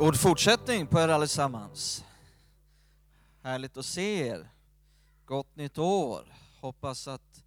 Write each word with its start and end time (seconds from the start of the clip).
God 0.00 0.20
fortsättning 0.20 0.86
på 0.86 1.00
er 1.00 1.08
allesammans. 1.08 2.04
Härligt 3.42 3.76
att 3.76 3.86
se 3.86 4.28
er. 4.28 4.50
Gott 5.26 5.56
nytt 5.56 5.78
år. 5.78 6.24
Hoppas 6.60 7.08
att 7.08 7.44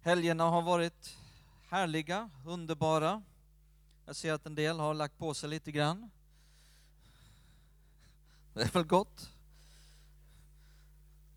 helgerna 0.00 0.44
har 0.44 0.62
varit 0.62 1.16
härliga, 1.68 2.30
underbara. 2.46 3.22
Jag 4.06 4.16
ser 4.16 4.32
att 4.32 4.46
en 4.46 4.54
del 4.54 4.78
har 4.78 4.94
lagt 4.94 5.18
på 5.18 5.34
sig 5.34 5.48
lite 5.48 5.72
grann. 5.72 6.10
Det 8.54 8.62
är 8.62 8.70
väl 8.70 8.84
gott? 8.84 9.30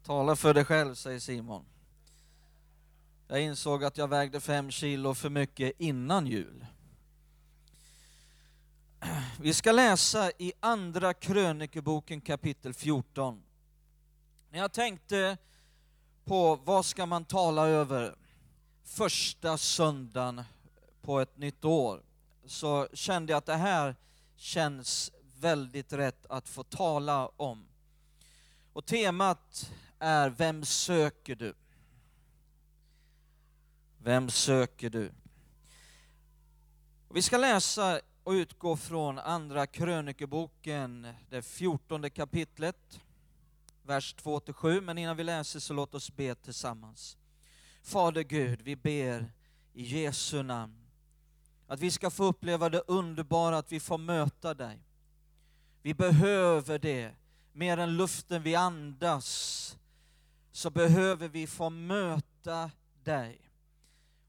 Tala 0.03 0.35
för 0.35 0.53
dig 0.53 0.65
själv, 0.65 0.95
säger 0.95 1.19
Simon. 1.19 1.65
Jag 3.27 3.41
insåg 3.41 3.83
att 3.83 3.97
jag 3.97 4.07
vägde 4.07 4.39
fem 4.39 4.71
kilo 4.71 5.13
för 5.13 5.29
mycket 5.29 5.73
innan 5.77 6.27
jul. 6.27 6.65
Vi 9.39 9.53
ska 9.53 9.71
läsa 9.71 10.31
i 10.37 10.53
Andra 10.59 11.13
krönikeboken 11.13 12.21
kapitel 12.21 12.73
14. 12.73 13.43
När 14.49 14.59
jag 14.59 14.71
tänkte 14.71 15.37
på 16.23 16.55
vad 16.55 16.85
ska 16.85 17.05
man 17.05 17.25
tala 17.25 17.67
över 17.67 18.15
första 18.83 19.57
söndagen 19.57 20.43
på 21.01 21.19
ett 21.19 21.37
nytt 21.37 21.65
år, 21.65 22.03
så 22.45 22.87
kände 22.93 23.33
jag 23.33 23.37
att 23.37 23.45
det 23.45 23.55
här 23.55 23.95
känns 24.35 25.11
väldigt 25.39 25.93
rätt 25.93 26.25
att 26.25 26.49
få 26.49 26.63
tala 26.63 27.27
om. 27.27 27.65
Och 28.73 28.85
temat 28.85 29.71
är 29.99 30.29
Vem 30.29 30.65
söker 30.65 31.35
du? 31.35 31.53
Vem 33.97 34.29
söker 34.29 34.89
du? 34.89 35.11
Vi 37.13 37.21
ska 37.21 37.37
läsa 37.37 38.01
och 38.23 38.31
utgå 38.31 38.77
från 38.77 39.19
Andra 39.19 39.67
krönikeboken, 39.67 41.07
det 41.29 41.41
fjortonde 41.41 42.09
kapitlet, 42.09 43.01
vers 43.83 44.15
2-7. 44.15 44.81
Men 44.81 44.97
innan 44.97 45.17
vi 45.17 45.23
läser 45.23 45.59
så 45.59 45.73
låt 45.73 45.95
oss 45.95 46.15
be 46.15 46.35
tillsammans. 46.35 47.17
Fader 47.83 48.21
Gud, 48.21 48.61
vi 48.61 48.75
ber 48.75 49.31
i 49.73 49.83
Jesu 49.83 50.43
namn 50.43 50.81
att 51.67 51.79
vi 51.79 51.91
ska 51.91 52.09
få 52.09 52.23
uppleva 52.23 52.69
det 52.69 52.83
underbara 52.87 53.57
att 53.57 53.71
vi 53.71 53.79
får 53.79 53.97
möta 53.97 54.53
dig. 54.53 54.79
Vi 55.81 55.93
behöver 55.93 56.79
det, 56.79 57.11
mer 57.53 57.77
än 57.77 57.97
luften 57.97 58.43
vi 58.43 58.55
andas, 58.55 59.77
så 60.51 60.69
behöver 60.69 61.27
vi 61.27 61.47
få 61.47 61.69
möta 61.69 62.71
dig. 63.03 63.41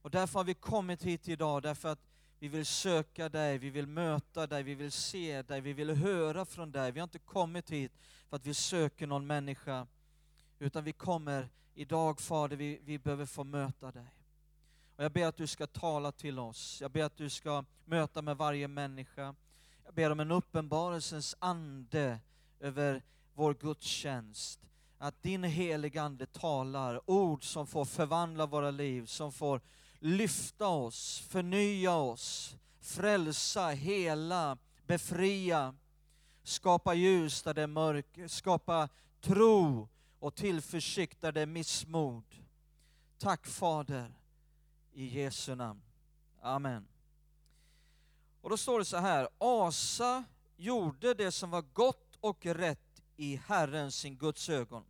Och 0.02 0.10
därför 0.10 0.38
har 0.38 0.44
vi 0.44 0.54
kommit 0.54 1.02
hit 1.02 1.28
idag, 1.28 1.62
därför 1.62 1.88
att 1.88 2.11
vi 2.42 2.48
vill 2.48 2.66
söka 2.66 3.28
dig, 3.28 3.58
vi 3.58 3.70
vill 3.70 3.86
möta 3.86 4.46
dig, 4.46 4.62
vi 4.62 4.74
vill 4.74 4.92
se 4.92 5.42
dig, 5.42 5.60
vi 5.60 5.72
vill 5.72 5.90
höra 5.90 6.44
från 6.44 6.72
dig. 6.72 6.92
Vi 6.92 7.00
har 7.00 7.04
inte 7.04 7.18
kommit 7.18 7.70
hit 7.70 7.92
för 8.28 8.36
att 8.36 8.46
vi 8.46 8.54
söker 8.54 9.06
någon 9.06 9.26
människa, 9.26 9.86
utan 10.58 10.84
vi 10.84 10.92
kommer 10.92 11.48
idag 11.74 12.20
Fader, 12.20 12.56
vi, 12.56 12.80
vi 12.84 12.98
behöver 12.98 13.26
få 13.26 13.44
möta 13.44 13.90
dig. 13.90 14.06
Och 14.96 15.04
jag 15.04 15.12
ber 15.12 15.26
att 15.26 15.36
du 15.36 15.46
ska 15.46 15.66
tala 15.66 16.12
till 16.12 16.38
oss, 16.38 16.78
jag 16.80 16.90
ber 16.90 17.04
att 17.04 17.16
du 17.16 17.30
ska 17.30 17.64
möta 17.84 18.22
med 18.22 18.36
varje 18.36 18.68
människa. 18.68 19.34
Jag 19.84 19.94
ber 19.94 20.10
om 20.10 20.20
en 20.20 20.30
uppenbarelsens 20.30 21.36
ande 21.38 22.18
över 22.60 23.02
vår 23.34 23.54
gudstjänst. 23.54 24.60
Att 24.98 25.22
din 25.22 25.44
heliga 25.44 26.02
Ande 26.02 26.26
talar 26.26 27.10
ord 27.10 27.44
som 27.44 27.66
får 27.66 27.84
förvandla 27.84 28.46
våra 28.46 28.70
liv, 28.70 29.06
som 29.06 29.32
får 29.32 29.60
lyfta 30.02 30.66
oss, 30.66 31.18
förnya 31.28 31.94
oss, 31.94 32.56
frälsa, 32.80 33.68
hela, 33.68 34.58
befria, 34.86 35.74
skapa 36.42 36.94
ljus 36.94 37.42
där 37.42 37.54
det 37.54 37.62
är 37.62 37.66
mörker, 37.66 38.28
skapa 38.28 38.88
tro 39.20 39.88
och 40.18 40.34
tillförsikt 40.34 41.20
där 41.20 41.32
det 41.32 41.40
är 41.40 41.46
missmod. 41.46 42.24
Tack 43.18 43.46
Fader, 43.46 44.14
i 44.92 45.20
Jesu 45.20 45.54
namn. 45.54 45.82
Amen. 46.40 46.88
Och 48.40 48.50
då 48.50 48.56
står 48.56 48.78
det 48.78 48.84
så 48.84 48.96
här, 48.96 49.28
Asa 49.38 50.24
gjorde 50.56 51.14
det 51.14 51.32
som 51.32 51.50
var 51.50 51.62
gott 51.62 52.16
och 52.20 52.46
rätt 52.46 53.02
i 53.16 53.36
Herren 53.46 53.92
sin 53.92 54.16
Guds 54.16 54.48
ögon. 54.48 54.84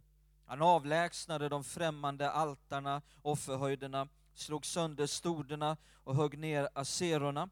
Han 0.46 0.62
avlägsnade 0.62 1.48
de 1.48 1.64
främmande 1.64 2.30
altarna, 2.30 3.02
offerhöjderna, 3.22 4.08
slog 4.34 4.66
sönder 4.66 5.06
stoderna 5.06 5.76
och 6.04 6.16
högg 6.16 6.38
ner 6.38 6.68
aserorna. 6.74 7.48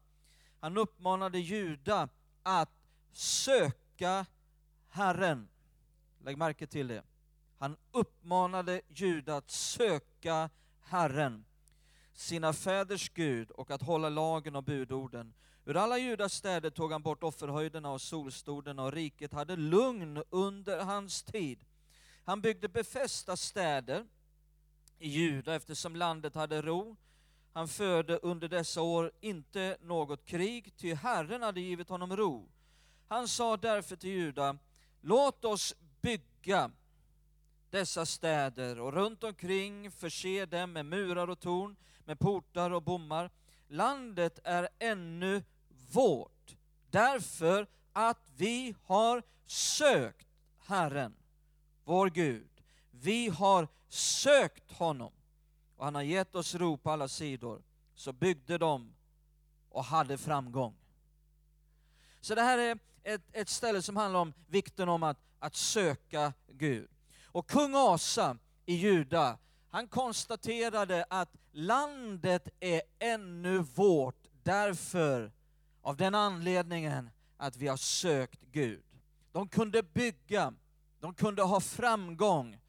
Han 0.59 0.77
uppmanade 0.77 1.39
Juda 1.39 2.09
att 2.43 2.71
söka 3.11 4.25
Herren. 4.89 5.47
Lägg 6.23 6.37
märke 6.37 6.67
till 6.67 6.87
det. 6.87 7.03
Han 7.57 7.77
uppmanade 7.91 8.81
Juda 8.87 9.37
att 9.37 9.51
söka 9.51 10.49
Herren, 10.79 11.45
sina 12.13 12.53
fäders 12.53 13.09
Gud, 13.09 13.51
och 13.51 13.71
att 13.71 13.81
hålla 13.81 14.09
lagen 14.09 14.55
och 14.55 14.63
budorden. 14.63 15.33
Ur 15.65 15.77
alla 15.77 15.97
Judas 15.97 16.33
städer 16.33 16.69
tog 16.69 16.91
han 16.91 17.01
bort 17.01 17.23
offerhöjderna 17.23 17.91
och 17.91 18.01
solstoderna, 18.01 18.83
och 18.83 18.91
riket 18.91 19.33
hade 19.33 19.55
lugn 19.55 20.23
under 20.29 20.79
hans 20.83 21.23
tid. 21.23 21.65
Han 22.25 22.41
byggde 22.41 22.69
befästa 22.69 23.37
städer, 23.37 24.07
i 25.01 25.09
Juda 25.09 25.55
eftersom 25.55 25.95
landet 25.95 26.35
hade 26.35 26.61
ro. 26.61 26.95
Han 27.53 27.67
förde 27.67 28.17
under 28.17 28.47
dessa 28.47 28.81
år 28.81 29.11
inte 29.21 29.77
något 29.81 30.25
krig, 30.25 30.73
ty 30.77 30.93
Herren 30.93 31.41
hade 31.41 31.61
givit 31.61 31.89
honom 31.89 32.17
ro. 32.17 32.49
Han 33.07 33.27
sa 33.27 33.57
därför 33.57 33.95
till 33.95 34.09
Juda, 34.09 34.57
låt 35.01 35.45
oss 35.45 35.75
bygga 36.01 36.71
dessa 37.69 38.05
städer 38.05 38.79
och 38.79 38.93
runt 38.93 39.23
omkring 39.23 39.91
förse 39.91 40.45
dem 40.45 40.73
med 40.73 40.85
murar 40.85 41.29
och 41.29 41.39
torn, 41.39 41.75
med 42.05 42.19
portar 42.19 42.71
och 42.71 42.83
bommar. 42.83 43.29
Landet 43.67 44.39
är 44.43 44.69
ännu 44.79 45.43
vårt, 45.91 46.55
därför 46.89 47.67
att 47.93 48.31
vi 48.37 48.75
har 48.83 49.23
sökt 49.45 50.27
Herren, 50.59 51.15
vår 51.83 52.09
Gud. 52.09 52.49
Vi 52.91 53.29
har 53.29 53.67
sökt 53.93 54.71
honom 54.71 55.11
och 55.75 55.85
han 55.85 55.95
har 55.95 56.01
gett 56.01 56.35
oss 56.35 56.55
ro 56.55 56.77
på 56.77 56.91
alla 56.91 57.07
sidor. 57.07 57.61
Så 57.95 58.13
byggde 58.13 58.57
de 58.57 58.93
och 59.69 59.83
hade 59.83 60.17
framgång. 60.17 60.75
Så 62.21 62.35
det 62.35 62.41
här 62.41 62.57
är 62.57 62.79
ett, 63.03 63.21
ett 63.31 63.49
ställe 63.49 63.81
som 63.81 63.95
handlar 63.95 64.19
om 64.19 64.33
vikten 64.47 64.89
om 64.89 65.03
att, 65.03 65.17
att 65.39 65.55
söka 65.55 66.33
Gud. 66.47 66.89
Och 67.25 67.49
kung 67.49 67.75
Asa 67.75 68.37
i 68.65 68.73
Juda, 68.73 69.37
han 69.69 69.87
konstaterade 69.87 71.05
att 71.09 71.35
landet 71.51 72.49
är 72.59 72.81
ännu 72.99 73.57
vårt 73.59 74.27
därför, 74.43 75.31
av 75.81 75.97
den 75.97 76.15
anledningen 76.15 77.09
att 77.37 77.57
vi 77.57 77.67
har 77.67 77.77
sökt 77.77 78.41
Gud. 78.51 78.83
De 79.31 79.47
kunde 79.47 79.83
bygga, 79.83 80.53
de 80.99 81.13
kunde 81.13 81.41
ha 81.41 81.59
framgång, 81.59 82.60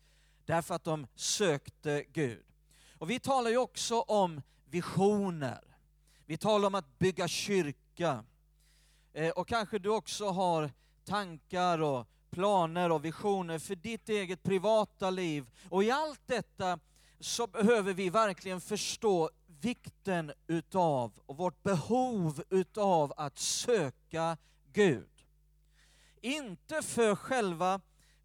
därför 0.46 0.74
att 0.74 0.84
de 0.84 1.06
sökte 1.14 2.04
Gud. 2.12 2.44
Och 2.98 3.10
vi 3.10 3.20
talar 3.20 3.50
ju 3.50 3.56
också 3.56 4.00
om 4.00 4.42
visioner. 4.64 5.60
Vi 6.26 6.36
talar 6.36 6.66
om 6.66 6.74
att 6.74 6.98
bygga 6.98 7.28
kyrka. 7.28 8.24
Eh, 9.12 9.30
och 9.30 9.48
kanske 9.48 9.78
du 9.78 9.88
också 9.88 10.28
har 10.28 10.70
tankar 11.04 11.78
och 11.78 12.06
planer 12.30 12.92
och 12.92 13.04
visioner 13.04 13.58
för 13.58 13.74
ditt 13.74 14.08
eget 14.08 14.42
privata 14.42 15.10
liv. 15.10 15.46
Och 15.68 15.84
i 15.84 15.90
allt 15.90 16.20
detta 16.26 16.78
så 17.20 17.46
behöver 17.46 17.92
vi 17.92 18.10
verkligen 18.10 18.60
förstå 18.60 19.30
vikten 19.46 20.32
utav 20.46 21.12
och 21.26 21.36
vårt 21.36 21.62
behov 21.62 22.42
utav 22.50 23.12
att 23.16 23.38
söka 23.38 24.36
Gud. 24.72 25.08
Inte 26.20 26.82
för 26.82 27.14
själva 27.14 27.80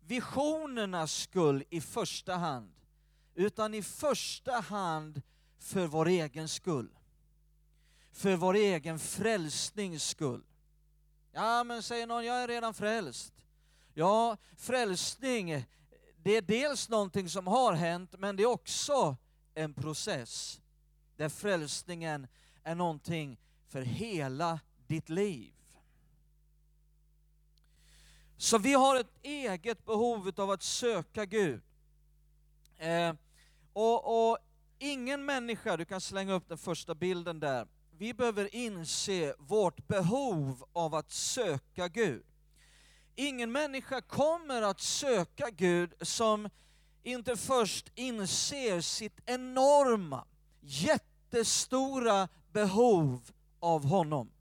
visionernas 0.08 1.14
skull 1.14 1.64
i 1.70 1.82
första 1.82 2.36
hand, 2.36 2.74
utan 3.36 3.74
i 3.74 3.84
första 3.84 4.52
hand 4.52 5.22
för 5.60 5.88
vår 5.88 6.08
egen 6.08 6.48
skull. 6.48 6.90
För 8.12 8.36
vår 8.36 8.54
egen 8.54 9.00
frälsnings 9.00 10.04
skull. 10.04 10.44
Ja, 11.32 11.64
men 11.64 11.84
säger 11.84 12.08
någon, 12.08 12.26
jag 12.26 12.44
är 12.44 12.48
redan 12.48 12.74
frälst. 12.74 13.34
Ja, 13.94 14.38
frälsning, 14.58 15.66
det 16.24 16.38
är 16.38 16.42
dels 16.42 16.90
någonting 16.90 17.30
som 17.30 17.48
har 17.48 17.74
hänt, 17.74 18.16
men 18.18 18.36
det 18.36 18.44
är 18.44 18.48
också 18.48 19.18
en 19.54 19.74
process 19.74 20.62
där 21.16 21.30
frälsningen 21.30 22.28
är 22.64 22.76
någonting 22.76 23.40
för 23.68 23.82
hela 23.82 24.60
ditt 24.88 25.10
liv. 25.10 25.57
Så 28.38 28.58
vi 28.58 28.74
har 28.74 28.96
ett 28.96 29.14
eget 29.22 29.86
behov 29.86 30.32
av 30.38 30.52
att 30.52 30.64
söka 30.64 31.26
Gud. 31.26 31.62
Eh, 32.78 33.14
och, 33.74 34.30
och 34.30 34.38
ingen 34.80 35.26
människa, 35.26 35.78
du 35.78 35.86
kan 35.86 36.02
slänga 36.02 36.34
upp 36.34 36.50
den 36.50 36.58
första 36.58 36.96
bilden 36.96 37.40
där, 37.40 37.68
vi 37.98 38.14
behöver 38.14 38.56
inse 38.56 39.34
vårt 39.40 39.88
behov 39.88 40.64
av 40.74 40.96
att 40.96 41.12
söka 41.12 41.88
Gud. 41.88 42.24
Ingen 43.16 43.52
människa 43.52 44.02
kommer 44.02 44.62
att 44.62 44.82
söka 44.82 45.50
Gud 45.50 45.94
som 46.02 46.50
inte 47.04 47.38
först 47.38 47.92
inser 47.96 48.82
sitt 48.82 49.20
enorma, 49.26 50.26
jättestora 50.62 52.30
behov 52.52 53.32
av 53.60 53.86
honom. 53.86 54.32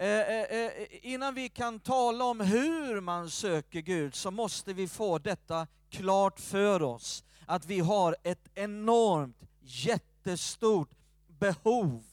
Eh, 0.00 0.20
eh, 0.20 0.60
eh, 0.60 0.86
innan 1.02 1.34
vi 1.34 1.48
kan 1.48 1.80
tala 1.80 2.24
om 2.24 2.40
hur 2.40 3.00
man 3.00 3.30
söker 3.30 3.80
Gud 3.80 4.14
så 4.14 4.30
måste 4.30 4.72
vi 4.72 4.88
få 4.88 5.18
detta 5.18 5.66
klart 5.90 6.40
för 6.40 6.82
oss. 6.82 7.24
Att 7.46 7.66
vi 7.66 7.80
har 7.80 8.16
ett 8.22 8.48
enormt, 8.54 9.36
jättestort 9.60 10.90
behov 11.26 12.04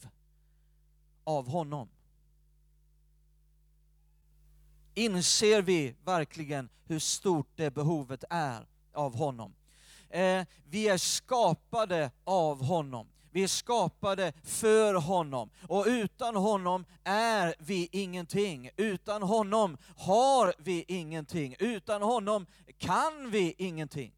av 1.24 1.48
honom. 1.48 1.88
Inser 4.94 5.62
vi 5.62 5.94
verkligen 6.04 6.68
hur 6.84 6.98
stort 6.98 7.48
det 7.56 7.70
behovet 7.70 8.24
är 8.30 8.66
av 8.92 9.16
honom? 9.16 9.54
Eh, 10.10 10.46
vi 10.64 10.88
är 10.88 10.98
skapade 10.98 12.10
av 12.24 12.64
honom. 12.64 13.08
Vi 13.36 13.42
är 13.42 13.48
skapade 13.48 14.32
för 14.42 14.94
honom 14.94 15.50
och 15.68 15.84
utan 15.88 16.36
honom 16.36 16.84
är 17.04 17.54
vi 17.58 17.88
ingenting. 17.92 18.70
Utan 18.76 19.22
honom 19.22 19.78
har 19.96 20.54
vi 20.58 20.84
ingenting. 20.88 21.56
Utan 21.58 22.02
honom 22.02 22.46
kan 22.78 23.30
vi 23.30 23.54
ingenting. 23.58 24.12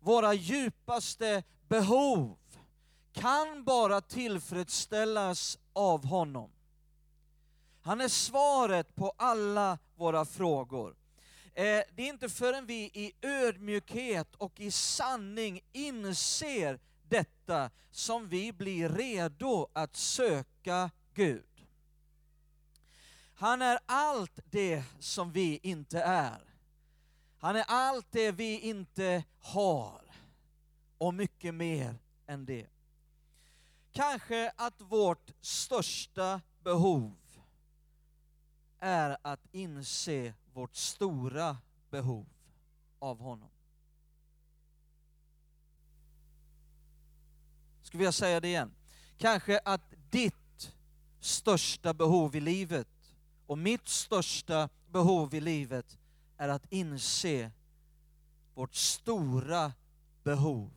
Våra 0.00 0.34
djupaste 0.34 1.42
behov 1.68 2.36
kan 3.12 3.64
bara 3.64 4.00
tillfredsställas 4.00 5.58
av 5.72 6.06
honom. 6.06 6.50
Han 7.82 8.00
är 8.00 8.08
svaret 8.08 8.94
på 8.94 9.12
alla 9.16 9.78
våra 9.96 10.24
frågor. 10.24 10.96
Eh, 11.54 11.64
det 11.94 12.02
är 12.02 12.08
inte 12.08 12.28
förrän 12.28 12.66
vi 12.66 12.82
i 12.82 13.12
ödmjukhet 13.22 14.34
och 14.34 14.60
i 14.60 14.70
sanning 14.70 15.60
inser 15.72 16.78
detta 17.08 17.70
som 17.90 18.28
vi 18.28 18.52
blir 18.52 18.88
redo 18.88 19.68
att 19.72 19.96
söka 19.96 20.90
Gud. 21.14 21.66
Han 23.34 23.62
är 23.62 23.78
allt 23.86 24.40
det 24.44 24.84
som 24.98 25.32
vi 25.32 25.60
inte 25.62 26.00
är. 26.00 26.40
Han 27.38 27.56
är 27.56 27.64
allt 27.68 28.06
det 28.10 28.32
vi 28.32 28.60
inte 28.60 29.24
har 29.38 30.02
och 30.98 31.14
mycket 31.14 31.54
mer 31.54 31.98
än 32.26 32.44
det. 32.44 32.66
Kanske 33.92 34.52
att 34.56 34.80
vårt 34.80 35.30
största 35.40 36.40
behov 36.62 37.16
är 38.78 39.16
att 39.22 39.46
inse 39.52 40.34
vårt 40.52 40.76
stora 40.76 41.56
behov 41.90 42.26
av 42.98 43.18
honom. 43.18 43.50
Skulle 47.88 48.04
jag 48.04 48.14
säga 48.14 48.40
det 48.40 48.48
igen? 48.48 48.74
Kanske 49.16 49.60
att 49.64 49.94
ditt 50.10 50.72
största 51.20 51.94
behov 51.94 52.36
i 52.36 52.40
livet 52.40 52.88
och 53.46 53.58
mitt 53.58 53.88
största 53.88 54.68
behov 54.86 55.34
i 55.34 55.40
livet 55.40 55.98
är 56.36 56.48
att 56.48 56.72
inse 56.72 57.50
vårt 58.54 58.74
stora 58.74 59.72
behov 60.22 60.70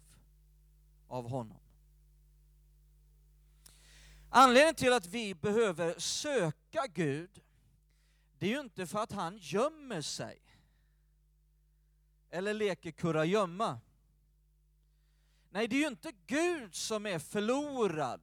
av 1.07 1.29
honom. 1.29 1.59
Anledningen 4.29 4.75
till 4.75 4.93
att 4.93 5.05
vi 5.05 5.35
behöver 5.35 5.99
söka 5.99 6.87
Gud, 6.93 7.41
det 8.39 8.45
är 8.45 8.49
ju 8.49 8.59
inte 8.59 8.87
för 8.87 8.99
att 8.99 9.11
han 9.11 9.37
gömmer 9.37 10.01
sig 10.01 10.41
eller 12.29 12.53
leker 12.53 12.91
kurragömma. 12.91 13.79
Nej, 15.53 15.67
det 15.67 15.75
är 15.75 15.79
ju 15.79 15.87
inte 15.87 16.11
Gud 16.27 16.75
som 16.75 17.05
är 17.05 17.19
förlorad 17.19 18.21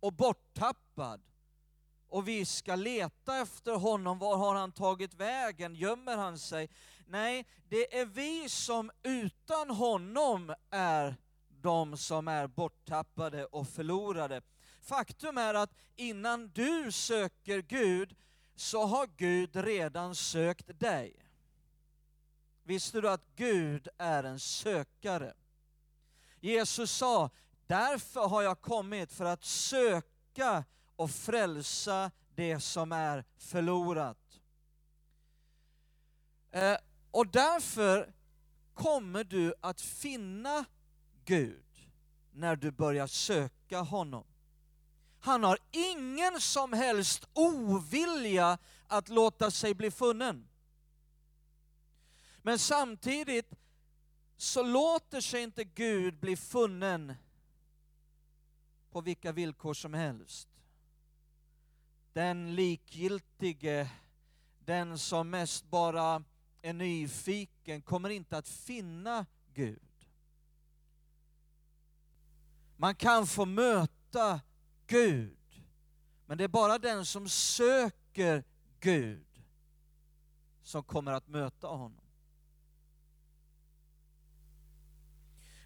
och 0.00 0.12
borttappad 0.12 1.20
och 2.08 2.28
vi 2.28 2.44
ska 2.44 2.74
leta 2.74 3.38
efter 3.38 3.72
honom. 3.72 4.18
Var 4.18 4.36
har 4.36 4.54
han 4.54 4.72
tagit 4.72 5.14
vägen? 5.14 5.74
Gömmer 5.74 6.16
han 6.16 6.38
sig? 6.38 6.70
Nej, 7.06 7.46
det 7.68 7.98
är 7.98 8.06
vi 8.06 8.48
som 8.48 8.90
utan 9.02 9.70
honom 9.70 10.54
är 10.70 11.16
de 11.48 11.96
som 11.96 12.28
är 12.28 12.46
borttappade 12.46 13.44
och 13.44 13.68
förlorade. 13.68 14.42
Faktum 14.80 15.38
är 15.38 15.54
att 15.54 15.74
innan 15.96 16.48
du 16.48 16.92
söker 16.92 17.62
Gud 17.62 18.16
så 18.56 18.84
har 18.84 19.08
Gud 19.16 19.56
redan 19.56 20.14
sökt 20.14 20.80
dig. 20.80 21.24
Visste 22.62 23.00
du 23.00 23.10
att 23.10 23.24
Gud 23.36 23.88
är 23.98 24.24
en 24.24 24.40
sökare? 24.40 25.34
Jesus 26.40 26.90
sa, 26.90 27.30
därför 27.66 28.28
har 28.28 28.42
jag 28.42 28.60
kommit 28.60 29.12
för 29.12 29.24
att 29.24 29.44
söka 29.44 30.64
och 30.96 31.10
frälsa 31.10 32.10
det 32.34 32.60
som 32.60 32.92
är 32.92 33.24
förlorat. 33.36 34.40
Eh, 36.50 36.76
och 37.10 37.26
därför 37.26 38.12
kommer 38.74 39.24
du 39.24 39.54
att 39.60 39.80
finna 39.80 40.64
Gud 41.24 41.64
när 42.32 42.56
du 42.56 42.70
börjar 42.70 43.06
söka 43.06 43.80
honom. 43.80 44.24
Han 45.20 45.44
har 45.44 45.58
ingen 45.70 46.40
som 46.40 46.72
helst 46.72 47.28
ovilja 47.32 48.58
att 48.86 49.08
låta 49.08 49.50
sig 49.50 49.74
bli 49.74 49.90
funnen. 49.90 50.48
Men 52.42 52.58
samtidigt 52.58 53.50
så 54.40 54.62
låter 54.62 55.20
sig 55.20 55.42
inte 55.42 55.64
Gud 55.64 56.18
bli 56.18 56.36
funnen 56.36 57.14
på 58.90 59.00
vilka 59.00 59.32
villkor 59.32 59.74
som 59.74 59.94
helst. 59.94 60.48
Den 62.12 62.54
likgiltige, 62.54 63.90
den 64.64 64.98
som 64.98 65.30
mest 65.30 65.64
bara 65.70 66.24
är 66.62 66.72
nyfiken, 66.72 67.82
kommer 67.82 68.10
inte 68.10 68.38
att 68.38 68.48
finna 68.48 69.26
Gud. 69.54 69.80
Man 72.76 72.94
kan 72.94 73.26
få 73.26 73.44
möta 73.44 74.40
Gud, 74.86 75.62
men 76.26 76.38
det 76.38 76.44
är 76.44 76.48
bara 76.48 76.78
den 76.78 77.06
som 77.06 77.28
söker 77.28 78.44
Gud 78.80 79.42
som 80.62 80.82
kommer 80.82 81.12
att 81.12 81.28
möta 81.28 81.66
honom. 81.66 82.07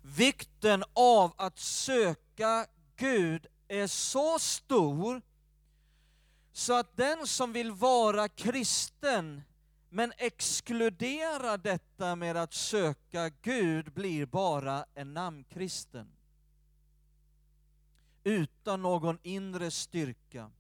Vikten 0.03 0.85
av 0.93 1.33
att 1.37 1.59
söka 1.59 2.67
Gud 2.97 3.47
är 3.69 3.87
så 3.87 4.39
stor 4.39 5.23
så 6.53 6.73
att 6.79 6.97
den 6.97 7.27
som 7.27 7.53
vill 7.53 7.73
vara 7.73 8.29
kristen 8.29 9.43
men 9.89 10.13
exkludera 10.17 11.57
detta 11.57 12.17
med 12.17 12.37
att 12.37 12.55
söka 12.55 13.29
Gud 13.29 13.93
blir 13.93 14.27
bara 14.27 14.85
en 14.95 15.15
namnkristen. 15.15 16.13
Utan 18.25 18.83
någon 18.83 19.19
inre 19.23 19.71
styrka. 19.71 20.51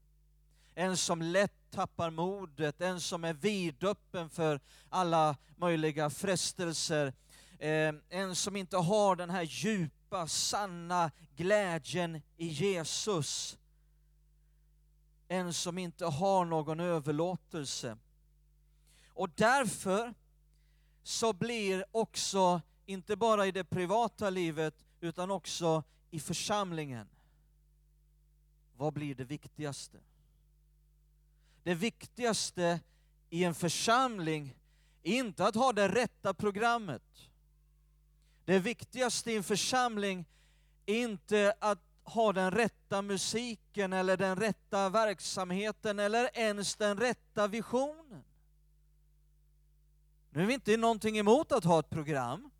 En 0.74 0.96
som 0.96 1.22
lätt 1.22 1.70
tappar 1.70 2.10
modet, 2.10 2.80
en 2.80 3.00
som 3.00 3.24
är 3.24 3.32
vidöppen 3.32 4.30
för 4.30 4.60
alla 4.88 5.36
möjliga 5.56 6.10
frestelser, 6.10 7.12
eh, 7.62 7.94
en 8.08 8.36
som 8.36 8.56
inte 8.56 8.76
har 8.76 9.16
den 9.16 9.30
här 9.30 9.42
djupa, 9.42 10.28
sanna 10.28 11.10
glädjen 11.36 12.22
i 12.36 12.46
Jesus. 12.46 13.58
En 15.28 15.52
som 15.52 15.78
inte 15.78 16.06
har 16.06 16.44
någon 16.44 16.80
överlåtelse. 16.80 17.98
Och 19.08 19.30
därför 19.34 20.14
så 21.02 21.32
blir 21.32 21.84
också, 21.90 22.60
inte 22.86 23.16
bara 23.16 23.46
i 23.46 23.52
det 23.52 23.64
privata 23.64 24.30
livet, 24.30 24.74
utan 25.00 25.30
också 25.30 25.84
i 26.10 26.20
församlingen, 26.20 27.08
vad 28.76 28.92
blir 28.92 29.14
det 29.14 29.24
viktigaste? 29.24 29.98
det 31.62 31.74
viktigaste 31.74 32.80
i 33.30 33.44
en 33.44 33.54
församling 33.54 34.54
är 35.02 35.14
inte 35.14 35.46
att 35.46 35.54
ha 35.54 35.72
det 35.72 35.88
rätta 35.88 36.34
programmet. 36.34 37.30
Det 38.44 38.58
viktigaste 38.58 39.32
i 39.32 39.36
en 39.36 39.42
församling 39.42 40.24
är 40.86 40.94
inte 40.94 41.54
att 41.58 41.78
ha 42.04 42.32
den 42.32 42.50
rätta 42.50 43.02
musiken 43.02 43.92
eller 43.92 44.16
den 44.16 44.36
rätta 44.36 44.88
verksamheten 44.88 45.98
eller 45.98 46.38
ens 46.38 46.76
den 46.76 46.96
rätta 46.96 47.46
visionen. 47.46 48.24
Nu 50.30 50.42
är 50.42 50.46
vi 50.46 50.54
inte 50.54 50.76
någonting 50.76 51.18
emot 51.18 51.52
att 51.52 51.64
ha 51.64 51.80
ett 51.80 51.90
program, 51.90 52.50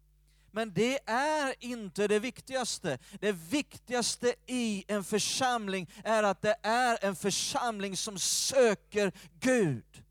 men 0.51 0.73
det 0.73 1.09
är 1.11 1.55
inte 1.59 2.09
det 2.09 2.19
viktigaste. 2.19 2.99
Det 3.21 3.33
viktigaste 3.33 4.35
i 4.47 4.85
en 4.89 5.05
församling 5.05 5.91
är 6.05 6.23
att 6.23 6.43
det 6.43 6.57
är 6.63 7.05
en 7.05 7.17
församling 7.17 7.97
som 7.97 8.19
söker 8.19 9.13
Gud. 9.41 10.05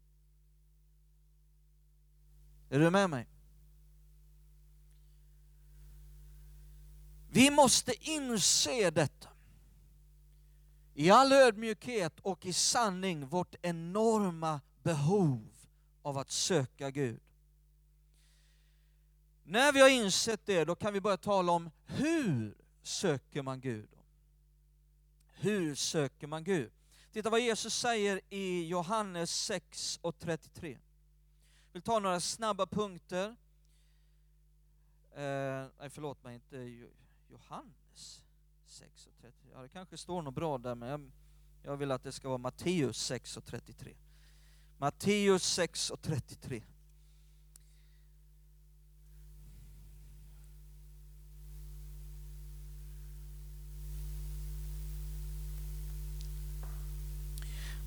Är 2.70 2.80
du 2.80 2.90
med 2.90 3.10
mig? 3.10 3.31
Vi 7.34 7.52
måste 7.52 8.10
inse 8.10 8.92
detta. 8.92 9.30
I 10.94 11.10
all 11.10 11.32
ödmjukhet 11.32 12.20
och 12.20 12.46
i 12.46 12.54
sanning 12.54 13.26
vårt 13.26 13.56
enorma 13.62 14.62
behov 14.84 15.48
av 16.02 16.18
att 16.18 16.32
söka 16.32 16.92
Gud. 16.92 17.20
När 19.44 19.72
vi 19.72 19.82
har 19.82 19.90
insett 19.90 20.46
det, 20.46 20.66
då 20.66 20.76
kan 20.76 20.94
vi 20.94 21.02
börja 21.02 21.18
tala 21.18 21.52
om 21.52 21.70
hur 21.86 22.58
söker 22.82 23.42
man 23.42 23.62
Gud? 23.62 23.90
Hur 25.34 25.76
söker 25.76 26.28
man 26.28 26.44
Gud? 26.44 26.72
Titta 27.12 27.30
vad 27.30 27.40
Jesus 27.40 27.76
säger 27.76 28.22
i 28.30 28.68
Johannes 28.68 29.46
6 29.46 30.00
och 30.02 30.20
33. 30.20 30.70
Jag 30.72 30.80
vill 31.74 31.82
ta 31.82 32.00
några 32.00 32.20
snabba 32.20 32.66
punkter. 32.66 33.36
Eh, 35.16 35.66
nej, 35.80 35.90
förlåt 35.90 36.24
mig, 36.24 36.36
inte 36.36 36.58
Johannes 37.32 38.24
6 38.66 39.08
och 39.08 39.14
33. 39.22 39.52
Ja, 39.54 39.62
det 39.62 39.70
kanske 39.70 39.98
står 39.98 40.22
något 40.22 40.34
bra 40.34 40.58
där, 40.58 40.76
men 40.76 40.90
jag, 40.90 41.12
jag 41.64 41.78
vill 41.78 41.92
att 41.92 42.04
det 42.04 42.12
ska 42.12 42.28
vara 42.28 42.38
Matteus 42.38 42.98
6 42.98 43.38
och 43.38 43.46
33. 43.46 43.94
Matteus 44.78 45.44
6 45.44 45.90
och 45.90 46.02
33. 46.02 46.64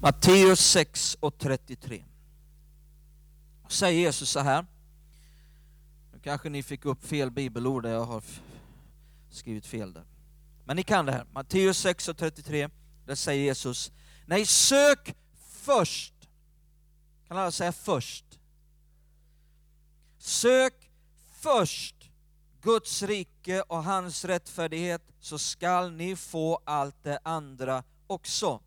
Matteus 0.00 0.60
6 0.60 1.16
och 1.20 1.38
33. 1.38 2.04
Säger 3.68 4.00
Jesus 4.00 4.30
så 4.30 4.40
här. 4.40 4.66
Nu 6.12 6.18
kanske 6.18 6.48
ni 6.48 6.62
fick 6.62 6.84
upp 6.84 7.04
fel 7.04 7.30
bibelord 7.30 7.82
där 7.82 7.90
jag 7.90 8.04
har 8.04 8.24
skrivit 9.34 9.66
fel 9.66 9.92
där. 9.92 10.04
Men 10.64 10.76
ni 10.76 10.82
kan 10.82 11.06
det 11.06 11.12
här. 11.12 11.26
Matteus 11.32 11.78
6 11.78 12.08
och 12.08 12.16
33. 12.16 12.68
Där 13.06 13.14
säger 13.14 13.44
Jesus, 13.44 13.92
nej 14.26 14.46
sök 14.46 15.16
först. 15.50 16.14
Kan 17.28 17.36
alla 17.36 17.50
säga 17.50 17.72
först? 17.72 18.24
Sök 20.18 20.90
först 21.40 22.10
Guds 22.62 23.02
rike 23.02 23.62
och 23.62 23.84
hans 23.84 24.24
rättfärdighet 24.24 25.02
så 25.20 25.38
skall 25.38 25.92
ni 25.92 26.16
få 26.16 26.60
allt 26.64 27.02
det 27.02 27.18
andra 27.22 27.84
också. 28.06 28.60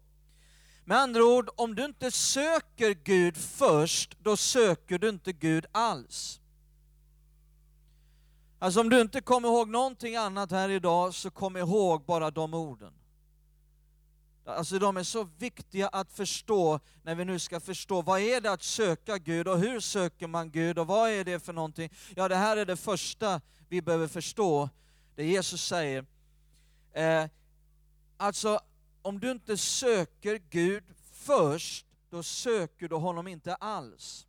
Med 0.86 0.98
andra 0.98 1.24
ord, 1.24 1.50
om 1.56 1.76
du 1.76 1.86
inte 1.86 2.12
söker 2.12 2.90
Gud 3.04 3.38
först, 3.38 4.18
då 4.20 4.38
söker 4.38 5.00
du 5.00 5.10
inte 5.10 5.34
Gud 5.34 5.66
alls. 5.72 6.42
Alltså 8.60 8.82
om 8.82 8.90
du 8.90 9.02
inte 9.02 9.22
kommer 9.22 9.48
ihåg 9.48 9.70
någonting 9.70 10.16
annat 10.16 10.52
här 10.52 10.70
idag, 10.70 11.14
så 11.14 11.32
kom 11.32 11.58
ihåg 11.58 12.06
bara 12.06 12.32
de 12.32 12.54
orden. 12.54 12.94
Alltså 14.46 14.80
de 14.80 14.98
är 14.98 15.04
så 15.04 15.24
viktiga 15.38 15.88
att 15.88 16.12
förstå 16.12 16.80
när 17.04 17.16
vi 17.16 17.26
nu 17.26 17.40
ska 17.40 17.60
förstå 17.60 18.02
vad 18.02 18.20
är 18.20 18.42
det 18.42 18.52
att 18.52 18.64
söka 18.64 19.18
Gud 19.18 19.48
och 19.48 19.60
hur 19.60 19.80
söker 19.80 20.28
man 20.28 20.52
Gud 20.52 20.80
och 20.80 20.88
vad 20.88 21.10
är 21.10 21.24
det 21.24 21.40
för 21.40 21.54
någonting? 21.54 21.90
Ja, 22.16 22.28
det 22.28 22.36
här 22.36 22.58
är 22.58 22.66
det 22.66 22.78
första 22.78 23.42
vi 23.70 23.82
behöver 23.82 24.08
förstå, 24.08 24.70
det 25.16 25.26
Jesus 25.26 25.68
säger. 25.68 26.06
Eh, 26.94 27.26
alltså 28.18 28.60
om 29.02 29.20
du 29.20 29.32
inte 29.32 29.58
söker 29.58 30.42
Gud 30.50 30.84
först, 31.12 31.86
då 32.10 32.24
söker 32.24 32.88
du 32.88 32.96
honom 32.96 33.28
inte 33.28 33.56
alls. 33.56 34.27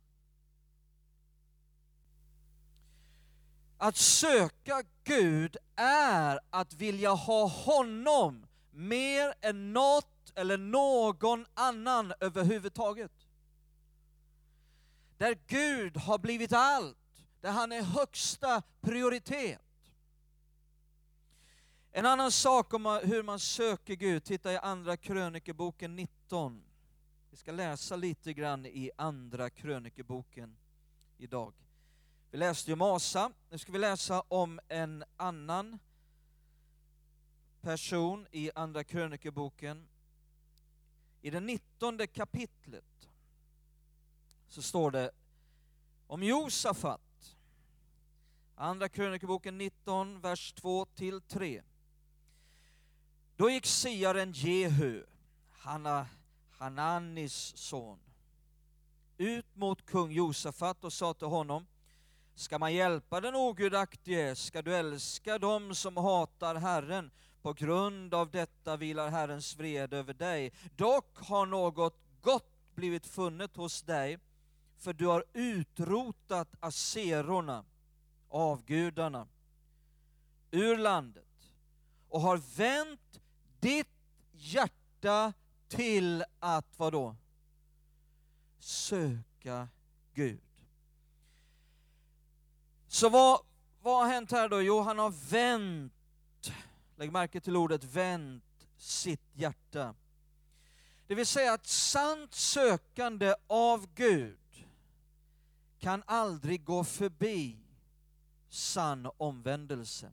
Att 3.81 3.97
söka 3.97 4.83
Gud 5.03 5.57
är 5.75 6.39
att 6.49 6.73
vilja 6.73 7.11
ha 7.11 7.47
honom 7.47 8.45
mer 8.71 9.33
än 9.41 9.73
något 9.73 10.31
eller 10.35 10.57
någon 10.57 11.45
annan 11.53 12.13
överhuvudtaget. 12.19 13.11
Där 15.17 15.37
Gud 15.47 15.97
har 15.97 16.17
blivit 16.17 16.53
allt, 16.53 16.97
där 17.41 17.51
han 17.51 17.71
är 17.71 17.81
högsta 17.81 18.61
prioritet. 18.81 19.61
En 21.91 22.05
annan 22.05 22.31
sak 22.31 22.73
om 22.73 23.01
hur 23.03 23.23
man 23.23 23.39
söker 23.39 23.95
Gud, 23.95 24.23
titta 24.23 24.53
i 24.53 24.57
Andra 24.57 24.97
krönikeboken 24.97 25.95
19. 25.95 26.63
Vi 27.31 27.37
ska 27.37 27.51
läsa 27.51 27.95
lite 27.95 28.33
grann 28.33 28.65
i 28.65 28.91
Andra 28.95 29.49
krönikeboken 29.49 30.57
idag. 31.17 31.53
Vi 32.31 32.37
läste 32.37 32.71
ju 32.71 32.75
Masa, 32.75 33.31
nu 33.49 33.57
ska 33.57 33.71
vi 33.71 33.79
läsa 33.79 34.23
om 34.27 34.59
en 34.67 35.03
annan 35.17 35.79
person 37.61 38.27
i 38.31 38.51
Andra 38.55 38.83
krönikeboken. 38.83 39.87
I 41.21 41.29
det 41.29 41.39
nittonde 41.39 42.07
kapitlet 42.07 43.09
så 44.47 44.61
står 44.61 44.91
det 44.91 45.11
om 46.07 46.23
Josafat. 46.23 47.35
Andra 48.55 48.89
krönikeboken 48.89 49.57
19, 49.57 50.21
vers 50.21 50.53
2 50.53 50.85
till 50.85 51.21
3. 51.21 51.63
Då 53.35 53.49
gick 53.49 53.65
siaren 53.65 54.31
Jehu, 54.31 55.05
Hanna, 55.51 56.07
Hananis 56.51 57.57
son, 57.57 57.99
ut 59.17 59.55
mot 59.55 59.85
kung 59.85 60.11
Josafat 60.11 60.83
och 60.83 60.93
sa 60.93 61.13
till 61.13 61.27
honom, 61.27 61.65
ska 62.39 62.59
man 62.59 62.73
hjälpa 62.73 63.21
den 63.21 63.35
ogudaktige, 63.35 64.35
ska 64.35 64.61
du 64.61 64.75
älska 64.75 65.37
dem 65.37 65.75
som 65.75 65.97
hatar 65.97 66.55
Herren, 66.55 67.11
på 67.41 67.53
grund 67.53 68.13
av 68.13 68.31
detta 68.31 68.77
vilar 68.77 69.09
Herrens 69.09 69.57
vrede 69.57 69.97
över 69.97 70.13
dig. 70.13 70.53
Dock 70.75 71.17
har 71.17 71.45
något 71.45 71.99
gott 72.21 72.75
blivit 72.75 73.07
funnet 73.07 73.55
hos 73.55 73.81
dig, 73.81 74.19
för 74.77 74.93
du 74.93 75.07
har 75.07 75.23
utrotat 75.33 76.47
aserorna, 76.59 77.65
avgudarna, 78.29 79.27
ur 80.51 80.77
landet 80.77 81.53
och 82.09 82.21
har 82.21 82.37
vänt 82.57 83.19
ditt 83.59 83.87
hjärta 84.31 85.33
till 85.67 86.23
att 86.39 86.79
vadå? 86.79 87.15
Söka 88.59 89.67
Gud. 90.13 90.48
Så 92.91 93.09
vad, 93.09 93.41
vad 93.81 94.03
har 94.03 94.13
hänt 94.13 94.31
här 94.31 94.49
då? 94.49 94.61
Jo, 94.61 94.81
han 94.81 94.99
har 94.99 95.29
vänt, 95.29 95.93
lägg 96.95 97.11
märke 97.11 97.41
till 97.41 97.55
ordet 97.55 97.83
vänt, 97.83 98.67
sitt 98.77 99.21
hjärta. 99.33 99.95
Det 101.07 101.15
vill 101.15 101.25
säga 101.25 101.53
att 101.53 101.67
sant 101.67 102.33
sökande 102.33 103.35
av 103.47 103.87
Gud 103.93 104.65
kan 105.79 106.03
aldrig 106.05 106.63
gå 106.63 106.83
förbi 106.83 107.57
sann 108.49 109.09
omvändelse. 109.17 110.11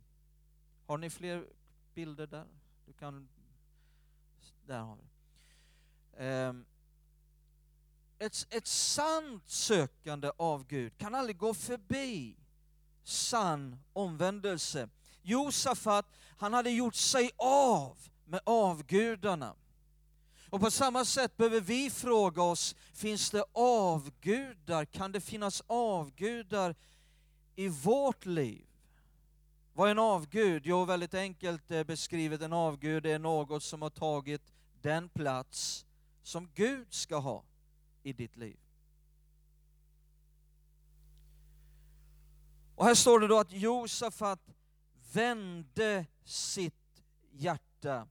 Har 0.87 0.99
ni 0.99 1.11
fler 1.11 1.47
bilder 1.95 2.27
där? 2.27 2.47
Du 2.87 2.93
kan 2.93 3.29
där 4.67 4.81
har 4.81 4.97
vi 4.97 5.05
ehm, 6.17 6.65
ett, 8.19 8.47
ett 8.51 8.67
sant 8.67 9.49
sökande 9.49 10.31
av 10.37 10.67
Gud 10.67 10.99
kan 10.99 11.15
aldrig 11.15 11.39
gå 11.39 11.55
förbi 11.55 12.37
sann 13.09 13.77
omvändelse. 13.93 14.89
Josafat, 15.23 16.07
han 16.39 16.53
hade 16.53 16.71
gjort 16.71 16.95
sig 16.95 17.31
av 17.37 17.97
med 18.25 18.41
avgudarna. 18.45 19.55
Och 20.51 20.61
på 20.61 20.71
samma 20.71 21.05
sätt 21.05 21.37
behöver 21.37 21.61
vi 21.61 21.91
fråga 21.91 22.43
oss, 22.43 22.75
finns 22.93 23.31
det 23.31 23.45
avgudar? 23.53 24.85
Kan 24.85 25.13
det 25.13 25.21
finnas 25.21 25.63
avgudar 25.67 26.75
i 27.57 27.69
vårt 27.69 28.27
liv? 28.27 28.67
Vad 29.73 29.89
är 29.89 29.91
en 29.91 29.99
avgud? 29.99 30.63
Jo, 30.67 30.85
väldigt 30.85 31.15
enkelt 31.15 31.71
eh, 31.71 31.85
beskrivet, 31.85 32.43
en 32.43 32.53
avgud 32.53 33.07
är 33.07 33.19
något 33.19 33.63
som 33.63 33.83
har 33.83 33.91
tagit 33.91 34.43
den 34.83 35.09
plats 35.09 35.87
som 36.23 36.51
Gud 36.55 36.87
ska 36.91 37.17
ha. 37.17 37.45
i 38.03 38.13
ditt 38.13 38.37
liv. 38.37 38.57
Och 42.77 42.85
här 42.85 42.95
står 42.95 43.21
det 43.21 43.27
då 43.27 43.39
att 43.39 43.53
Josafat 43.53 44.41
vände 45.13 46.07
sitt 46.25 47.03
hjärta. 47.33 48.09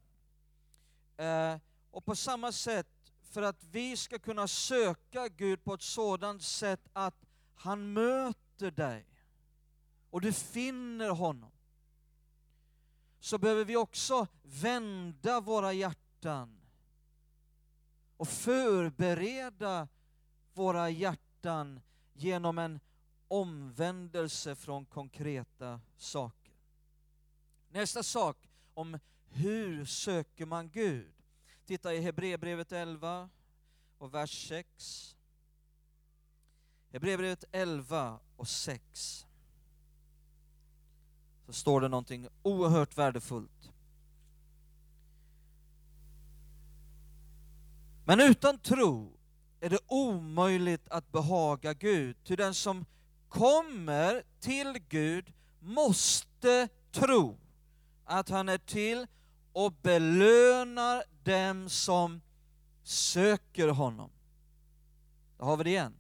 Eh, 1.18 1.58
och 1.92 2.06
på 2.06 2.16
samma 2.16 2.52
sätt, 2.52 2.88
för 3.32 3.42
att 3.42 3.64
vi 3.64 3.98
ska 3.98 4.20
kunna 4.20 4.48
söka 4.48 5.28
Gud 5.28 5.64
på 5.64 5.74
ett 5.74 5.82
sådant 5.82 6.44
sätt 6.44 6.82
att 6.94 7.26
han 7.56 7.94
möter 7.94 8.72
dig 8.72 9.06
och 10.10 10.22
du 10.22 10.34
finner 10.34 11.10
honom, 11.10 11.52
så 13.20 13.38
behöver 13.38 13.66
vi 13.66 13.76
också 13.76 14.28
vända 14.44 15.40
våra 15.40 15.74
hjärtan 15.74 16.62
och 18.18 18.28
förbereda 18.28 19.88
våra 20.54 20.90
hjärtan 20.90 21.82
genom 22.14 22.58
en 22.58 22.80
omvändelse 23.28 24.56
från 24.56 24.86
konkreta 24.86 25.82
saker. 25.98 26.54
Nästa 27.70 28.04
sak 28.04 28.38
om 28.74 29.00
hur 29.28 29.86
söker 29.86 30.46
man 30.46 30.70
Gud? 30.70 31.14
Titta 31.66 31.94
i 31.94 32.02
Hebreerbrevet 32.02 32.72
11 32.72 33.30
och 33.98 34.14
vers 34.14 34.48
6. 34.48 35.16
Hebreerbrevet 36.92 37.44
11 37.52 38.20
och 38.36 38.48
6. 38.48 39.26
Så 41.46 41.54
står 41.54 41.82
det 41.82 41.88
någonting 41.88 42.28
oerhört 42.42 42.98
värdefullt. 42.98 43.72
Men 48.06 48.20
utan 48.20 48.60
tro 48.60 49.18
är 49.60 49.70
det 49.70 49.80
omöjligt 49.88 50.90
att 50.90 51.12
behaga 51.12 51.74
Gud, 51.74 52.18
ty 52.24 52.36
den 52.36 52.54
som 52.54 52.86
kommer 53.30 54.24
till 54.40 54.80
Gud 54.90 55.34
måste 55.60 56.68
tro 56.92 57.38
att 58.06 58.30
han 58.30 58.50
är 58.50 58.58
till 58.58 59.08
och 59.54 59.72
belönar 59.72 61.04
dem 61.24 61.70
som 61.70 62.22
söker 62.84 63.68
honom. 63.68 64.12
Då 65.38 65.46
har 65.46 65.58
vi 65.58 65.64
det 65.64 65.70
igen. 65.70 65.94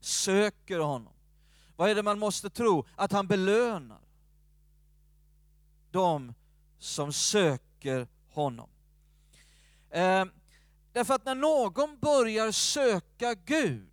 Söker 0.00 0.78
honom. 0.78 1.12
Vad 1.76 1.90
är 1.90 1.94
det 1.94 2.02
man 2.02 2.18
måste 2.18 2.50
tro? 2.50 2.86
Att 2.96 3.12
han 3.12 3.26
belönar 3.26 4.00
dem 5.90 6.34
som 6.78 7.12
söker 7.12 8.08
honom. 8.30 8.70
Eh, 9.90 10.24
därför 10.92 11.14
att 11.14 11.24
när 11.24 11.34
någon 11.34 11.98
börjar 11.98 12.52
söka 12.52 13.34
Gud 13.34 13.89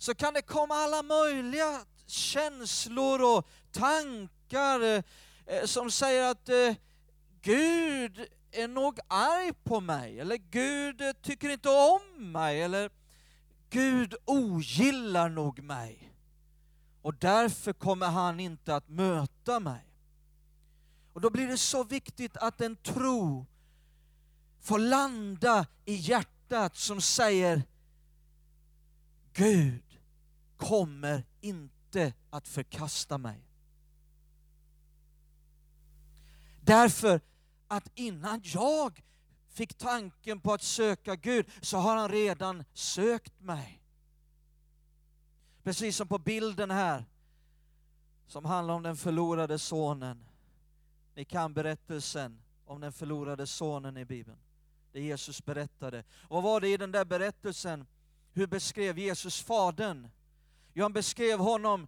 så 0.00 0.14
kan 0.14 0.34
det 0.34 0.42
komma 0.42 0.74
alla 0.74 1.02
möjliga 1.02 1.80
känslor 2.06 3.22
och 3.22 3.48
tankar 3.72 4.80
eh, 4.80 5.02
eh, 5.46 5.64
som 5.64 5.90
säger 5.90 6.30
att 6.30 6.48
eh, 6.48 6.74
Gud 7.42 8.26
är 8.52 8.68
nog 8.68 8.98
arg 9.08 9.52
på 9.64 9.80
mig, 9.80 10.20
eller 10.20 10.36
Gud 10.36 11.02
tycker 11.22 11.50
inte 11.50 11.68
om 11.68 12.32
mig, 12.32 12.62
eller 12.62 12.90
Gud 13.70 14.14
ogillar 14.24 15.28
nog 15.28 15.62
mig. 15.62 16.12
Och 17.02 17.14
därför 17.14 17.72
kommer 17.72 18.06
han 18.06 18.40
inte 18.40 18.76
att 18.76 18.88
möta 18.88 19.60
mig. 19.60 19.84
Och 21.12 21.20
då 21.20 21.30
blir 21.30 21.46
det 21.46 21.58
så 21.58 21.84
viktigt 21.84 22.36
att 22.36 22.60
en 22.60 22.76
tro 22.76 23.46
får 24.60 24.78
landa 24.78 25.66
i 25.84 25.94
hjärtat 25.94 26.76
som 26.76 27.00
säger 27.00 27.62
Gud 29.32 29.89
kommer 30.60 31.24
inte 31.40 32.12
att 32.30 32.48
förkasta 32.48 33.18
mig. 33.18 33.46
Därför 36.60 37.20
att 37.68 37.90
innan 37.94 38.40
jag 38.44 39.02
fick 39.48 39.74
tanken 39.74 40.40
på 40.40 40.52
att 40.52 40.62
söka 40.62 41.16
Gud 41.16 41.46
så 41.60 41.78
har 41.78 41.96
han 41.96 42.08
redan 42.08 42.64
sökt 42.72 43.40
mig. 43.40 43.82
Precis 45.62 45.96
som 45.96 46.08
på 46.08 46.18
bilden 46.18 46.70
här 46.70 47.04
som 48.26 48.44
handlar 48.44 48.74
om 48.74 48.82
den 48.82 48.96
förlorade 48.96 49.58
sonen. 49.58 50.26
Ni 51.14 51.24
kan 51.24 51.54
berättelsen 51.54 52.42
om 52.64 52.80
den 52.80 52.92
förlorade 52.92 53.46
sonen 53.46 53.96
i 53.96 54.04
Bibeln. 54.04 54.38
Det 54.92 55.00
Jesus 55.00 55.44
berättade. 55.44 56.04
Och 56.22 56.42
vad 56.42 56.42
var 56.42 56.60
det 56.60 56.68
i 56.68 56.76
den 56.76 56.92
där 56.92 57.04
berättelsen? 57.04 57.86
Hur 58.32 58.46
beskrev 58.46 58.98
Jesus 58.98 59.40
Fadern? 59.40 60.08
Jo, 60.74 60.84
han 60.84 60.92
beskrev 60.92 61.38
honom 61.38 61.86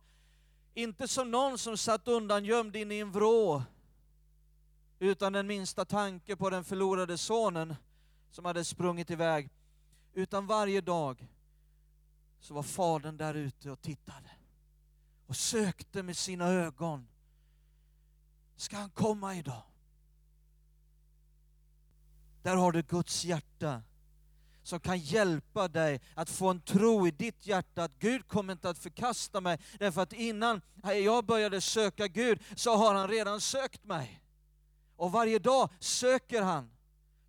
inte 0.75 1.09
som 1.09 1.31
någon 1.31 1.59
som 1.59 1.77
satt 1.77 2.09
undan 2.09 2.45
gömd 2.45 2.77
in 2.77 2.93
i 2.93 2.99
en 2.99 3.13
vrå 3.13 3.63
utan 4.99 5.33
den 5.33 5.47
minsta 5.47 5.85
tanke 5.85 6.37
på 6.37 6.51
den 6.51 6.65
förlorade 6.65 7.19
sonen 7.19 7.75
som 8.31 8.45
hade 8.45 8.65
sprungit 8.65 9.11
iväg. 9.11 9.51
Utan 10.15 10.47
varje 10.47 10.81
dag 10.81 11.29
så 12.41 12.55
var 12.55 12.63
fadern 12.63 13.17
där 13.17 13.35
ute 13.35 13.71
och 13.71 13.83
tittade 13.83 14.31
och 15.27 15.37
sökte 15.37 16.03
med 16.03 16.17
sina 16.17 16.49
ögon. 16.49 17.09
Ska 18.57 18.77
han 18.77 18.91
komma 18.91 19.35
idag? 19.35 19.63
Där 22.43 22.57
har 22.57 22.73
du 22.73 22.83
Guds 22.83 23.25
hjärta 23.25 23.83
som 24.63 24.81
kan 24.81 24.99
hjälpa 24.99 25.69
dig 25.69 26.01
att 26.15 26.31
få 26.31 26.51
en 26.51 26.61
tro 26.61 27.07
i 27.07 27.11
ditt 27.11 27.47
hjärta 27.47 27.85
att 27.85 27.99
Gud 27.99 28.29
kommer 28.29 28.53
inte 28.53 28.71
att 28.71 28.79
förkasta 28.79 29.41
mig. 29.41 29.59
Därför 29.79 30.03
att 30.03 30.13
innan 30.13 30.61
jag 30.83 31.25
började 31.25 31.61
söka 31.61 32.09
Gud 32.09 32.43
så 32.57 32.77
har 32.77 32.95
han 32.95 33.09
redan 33.09 33.41
sökt 33.41 33.85
mig. 33.85 34.23
Och 34.97 35.13
varje 35.13 35.39
dag 35.39 35.71
söker 35.79 36.43
han 36.43 36.71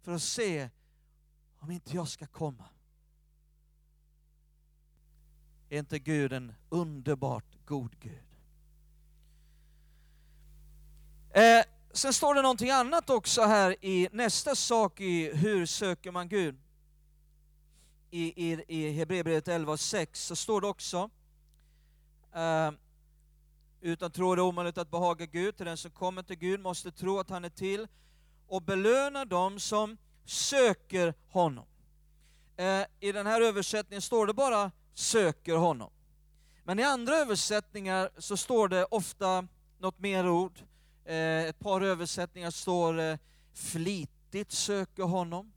för 0.01 0.11
att 0.11 0.21
se 0.21 0.69
om 1.59 1.71
inte 1.71 1.95
jag 1.95 2.07
ska 2.07 2.27
komma. 2.27 2.65
Är 5.69 5.79
inte 5.79 5.99
Gud 5.99 6.33
en 6.33 6.53
underbart 6.69 7.45
god 7.65 7.99
Gud? 7.99 8.23
Eh, 11.33 11.63
sen 11.93 12.13
står 12.13 12.35
det 12.35 12.41
någonting 12.41 12.69
annat 12.69 13.09
också 13.09 13.41
här 13.41 13.85
i 13.85 14.09
nästa 14.11 14.55
sak 14.55 15.01
i 15.01 15.35
hur 15.35 15.65
söker 15.65 16.11
man 16.11 16.29
Gud. 16.29 16.62
I, 18.13 18.51
i, 18.51 18.63
i 18.67 18.91
Hebreerbrevet 18.91 19.47
11 19.47 19.71
och 19.71 19.79
6 19.79 20.25
så 20.25 20.35
står 20.35 20.61
det 20.61 20.67
också 20.67 21.09
eh, 22.35 22.71
utan 23.81 24.11
tro 24.11 24.31
är 24.31 24.35
det 24.35 24.41
omöjligt 24.41 24.77
att 24.77 24.91
behaga 24.91 25.25
Gud. 25.25 25.57
Till 25.57 25.65
den 25.65 25.77
som 25.77 25.91
kommer 25.91 26.23
till 26.23 26.35
Gud 26.35 26.59
måste 26.59 26.91
tro 26.91 27.19
att 27.19 27.29
han 27.29 27.45
är 27.45 27.49
till 27.49 27.87
och 28.47 28.61
belöna 28.61 29.25
dem 29.25 29.59
som 29.59 29.97
söker 30.25 31.13
honom. 31.29 31.65
Eh, 32.57 32.85
I 32.99 33.11
den 33.11 33.27
här 33.27 33.41
översättningen 33.41 34.01
står 34.01 34.27
det 34.27 34.33
bara 34.33 34.71
söker 34.93 35.55
honom. 35.55 35.91
Men 36.63 36.79
i 36.79 36.83
andra 36.83 37.15
översättningar 37.15 38.09
så 38.17 38.37
står 38.37 38.67
det 38.67 38.85
ofta 38.85 39.47
något 39.79 39.99
mer 39.99 40.29
ord. 40.29 40.59
Eh, 41.05 41.43
ett 41.43 41.59
par 41.59 41.81
översättningar 41.81 42.51
står 42.51 42.99
eh, 42.99 43.17
flitigt 43.53 44.51
söker 44.51 45.03
honom. 45.03 45.53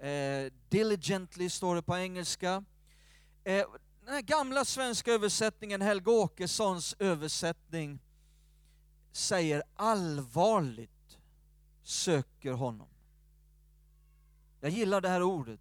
Eh, 0.00 0.52
diligently 0.68 1.50
står 1.50 1.74
det 1.74 1.82
på 1.82 1.96
engelska. 1.96 2.64
Eh, 3.44 3.66
den 4.04 4.14
här 4.14 4.22
gamla 4.22 4.64
svenska 4.64 5.12
översättningen, 5.12 5.82
Helge 5.82 6.10
Åkessons 6.10 6.96
översättning, 6.98 7.98
säger 9.12 9.62
allvarligt 9.74 11.18
söker 11.82 12.52
honom. 12.52 12.88
Jag 14.60 14.70
gillar 14.70 15.00
det 15.00 15.08
här 15.08 15.22
ordet. 15.22 15.60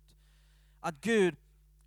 Att 0.80 1.02
Gud 1.02 1.36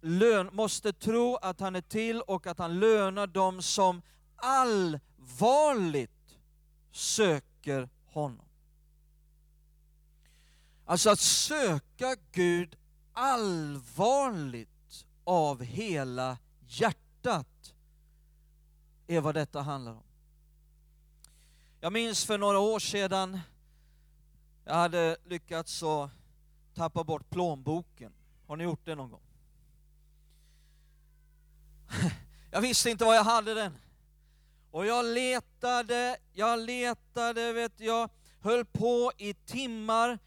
lön, 0.01 0.49
måste 0.53 0.93
tro 0.93 1.37
att 1.37 1.61
han 1.61 1.77
är 1.77 1.81
till 1.81 2.21
och 2.21 2.47
att 2.47 2.59
han 2.59 2.81
lönar 2.81 3.27
dem 3.27 3.63
som 3.63 4.03
allvarligt 4.37 6.11
söker 6.91 7.89
honom. 8.05 8.50
Alltså 10.91 11.11
att 11.11 11.21
söka 11.21 12.17
Gud 12.33 12.77
allvarligt 13.13 15.07
av 15.25 15.63
hela 15.63 16.39
hjärtat 16.67 17.75
är 19.07 19.21
vad 19.21 19.35
detta 19.35 19.61
handlar 19.61 19.93
om. 19.93 20.03
Jag 21.81 21.93
minns 21.93 22.25
för 22.25 22.39
några 22.39 22.59
år 22.59 22.79
sedan, 22.79 23.41
jag 24.65 24.75
hade 24.75 25.17
lyckats 25.25 25.83
att 25.83 26.11
tappa 26.75 27.05
bort 27.05 27.31
plånboken. 27.31 28.13
Har 28.47 28.57
ni 28.57 28.65
gjort 28.65 28.85
det 28.85 28.95
någon 28.95 29.11
gång? 29.11 29.27
Jag 32.51 32.61
visste 32.61 32.91
inte 32.91 33.05
var 33.05 33.15
jag 33.15 33.25
hade 33.25 33.55
den. 33.55 33.77
Och 34.71 34.87
jag 34.87 35.05
letade, 35.05 36.17
jag 36.33 36.59
letade, 36.59 37.53
vet 37.53 37.81
jag, 37.81 38.11
höll 38.41 38.65
på 38.65 39.13
i 39.17 39.35
timmar. 39.35 40.19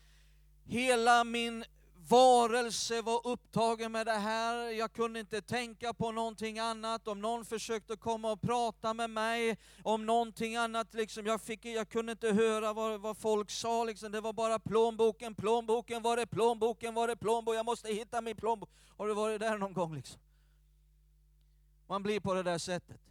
Hela 0.66 1.24
min 1.24 1.66
varelse 2.08 3.02
var 3.02 3.28
upptagen 3.28 3.92
med 3.92 4.06
det 4.06 4.12
här. 4.12 4.56
Jag 4.70 4.94
kunde 4.94 5.20
inte 5.20 5.42
tänka 5.42 5.94
på 5.94 6.12
någonting 6.12 6.60
annat. 6.60 7.08
Om 7.08 7.22
någon 7.22 7.46
försökte 7.46 7.96
komma 7.96 8.32
och 8.32 8.42
prata 8.42 8.94
med 8.94 9.10
mig 9.10 9.58
om 9.84 10.06
någonting 10.06 10.56
annat, 10.56 10.94
liksom, 10.94 11.26
jag, 11.26 11.42
fick, 11.42 11.66
jag 11.66 11.90
kunde 11.90 12.12
inte 12.12 12.32
höra 12.32 12.74
vad, 12.74 13.02
vad 13.02 13.18
folk 13.18 13.52
sa. 13.52 13.84
Liksom. 13.84 14.12
Det 14.12 14.22
var 14.22 14.34
bara 14.34 14.60
plånboken, 14.60 15.36
plånboken, 15.36 16.02
var 16.02 16.18
är 16.18 16.26
plånboken, 16.26 16.94
var 16.94 17.10
är 17.10 17.16
plånboken? 17.16 17.58
Jag 17.58 17.66
måste 17.66 17.94
hitta 17.94 18.22
min 18.22 18.36
plånbok. 18.36 18.70
Har 18.98 19.08
du 19.08 19.14
varit 19.14 19.40
där 19.40 19.58
någon 19.58 19.74
gång? 19.74 19.96
Liksom? 19.96 20.20
Man 21.88 22.04
blir 22.04 22.20
på 22.20 22.34
det 22.34 22.44
där 22.44 22.58
sättet. 22.58 23.02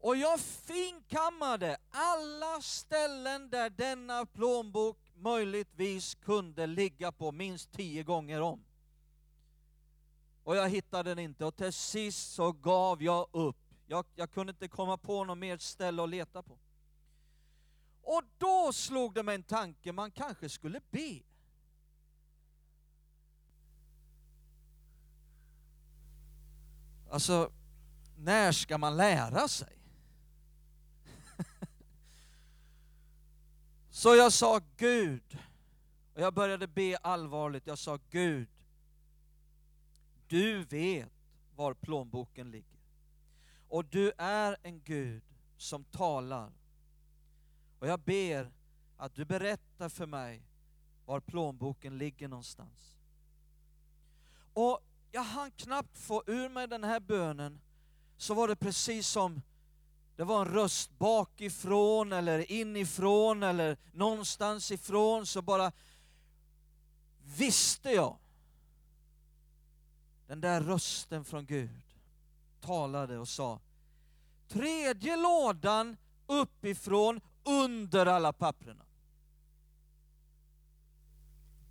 Och 0.00 0.16
jag 0.16 0.40
finkammade 0.40 1.76
alla 1.90 2.60
ställen 2.60 3.50
där 3.50 3.70
denna 3.70 4.26
plånbok 4.26 4.99
möjligtvis 5.20 6.14
kunde 6.14 6.66
ligga 6.66 7.12
på 7.12 7.32
minst 7.32 7.72
tio 7.72 8.02
gånger 8.02 8.40
om. 8.40 8.64
Och 10.44 10.56
jag 10.56 10.68
hittade 10.68 11.10
den 11.10 11.18
inte 11.18 11.44
och 11.44 11.56
till 11.56 11.72
sist 11.72 12.32
så 12.32 12.52
gav 12.52 13.02
jag 13.02 13.26
upp. 13.32 13.56
Jag, 13.86 14.04
jag 14.14 14.30
kunde 14.30 14.50
inte 14.50 14.68
komma 14.68 14.96
på 14.96 15.24
något 15.24 15.38
mer 15.38 15.58
ställe 15.58 16.02
att 16.02 16.08
leta 16.08 16.42
på. 16.42 16.58
Och 18.02 18.22
då 18.38 18.72
slog 18.72 19.14
det 19.14 19.22
mig 19.22 19.34
en 19.34 19.42
tanke, 19.42 19.92
man 19.92 20.10
kanske 20.10 20.48
skulle 20.48 20.80
be. 20.90 21.20
Alltså, 27.10 27.52
när 28.16 28.52
ska 28.52 28.78
man 28.78 28.96
lära 28.96 29.48
sig? 29.48 29.79
Så 34.00 34.14
jag 34.14 34.32
sa 34.32 34.60
Gud, 34.76 35.38
och 36.14 36.20
jag 36.20 36.34
började 36.34 36.66
be 36.66 36.96
allvarligt, 36.96 37.66
jag 37.66 37.78
sa 37.78 37.98
Gud, 38.10 38.48
du 40.26 40.64
vet 40.64 41.12
var 41.54 41.74
plånboken 41.74 42.50
ligger. 42.50 42.78
Och 43.68 43.84
du 43.84 44.12
är 44.18 44.56
en 44.62 44.80
Gud 44.82 45.22
som 45.56 45.84
talar. 45.84 46.52
Och 47.78 47.86
jag 47.86 48.00
ber 48.00 48.52
att 48.96 49.14
du 49.14 49.24
berättar 49.24 49.88
för 49.88 50.06
mig 50.06 50.42
var 51.04 51.20
plånboken 51.20 51.98
ligger 51.98 52.28
någonstans. 52.28 52.96
Och 54.54 54.80
jag 55.12 55.22
hann 55.22 55.50
knappt 55.50 55.98
få 55.98 56.22
ur 56.26 56.48
mig 56.48 56.68
den 56.68 56.84
här 56.84 57.00
bönen, 57.00 57.60
så 58.16 58.34
var 58.34 58.48
det 58.48 58.56
precis 58.56 59.08
som 59.08 59.42
det 60.16 60.24
var 60.24 60.40
en 60.40 60.52
röst 60.52 60.98
bakifrån 60.98 62.12
eller 62.12 62.52
inifrån 62.52 63.42
eller 63.42 63.76
någonstans 63.92 64.70
ifrån 64.70 65.26
så 65.26 65.42
bara 65.42 65.72
visste 67.36 67.90
jag. 67.90 68.16
Den 70.26 70.40
där 70.40 70.60
rösten 70.60 71.24
från 71.24 71.46
Gud 71.46 71.82
talade 72.60 73.18
och 73.18 73.28
sa 73.28 73.60
tredje 74.48 75.16
lådan 75.16 75.96
uppifrån 76.26 77.20
under 77.44 78.06
alla 78.06 78.32
papperna. 78.32 78.84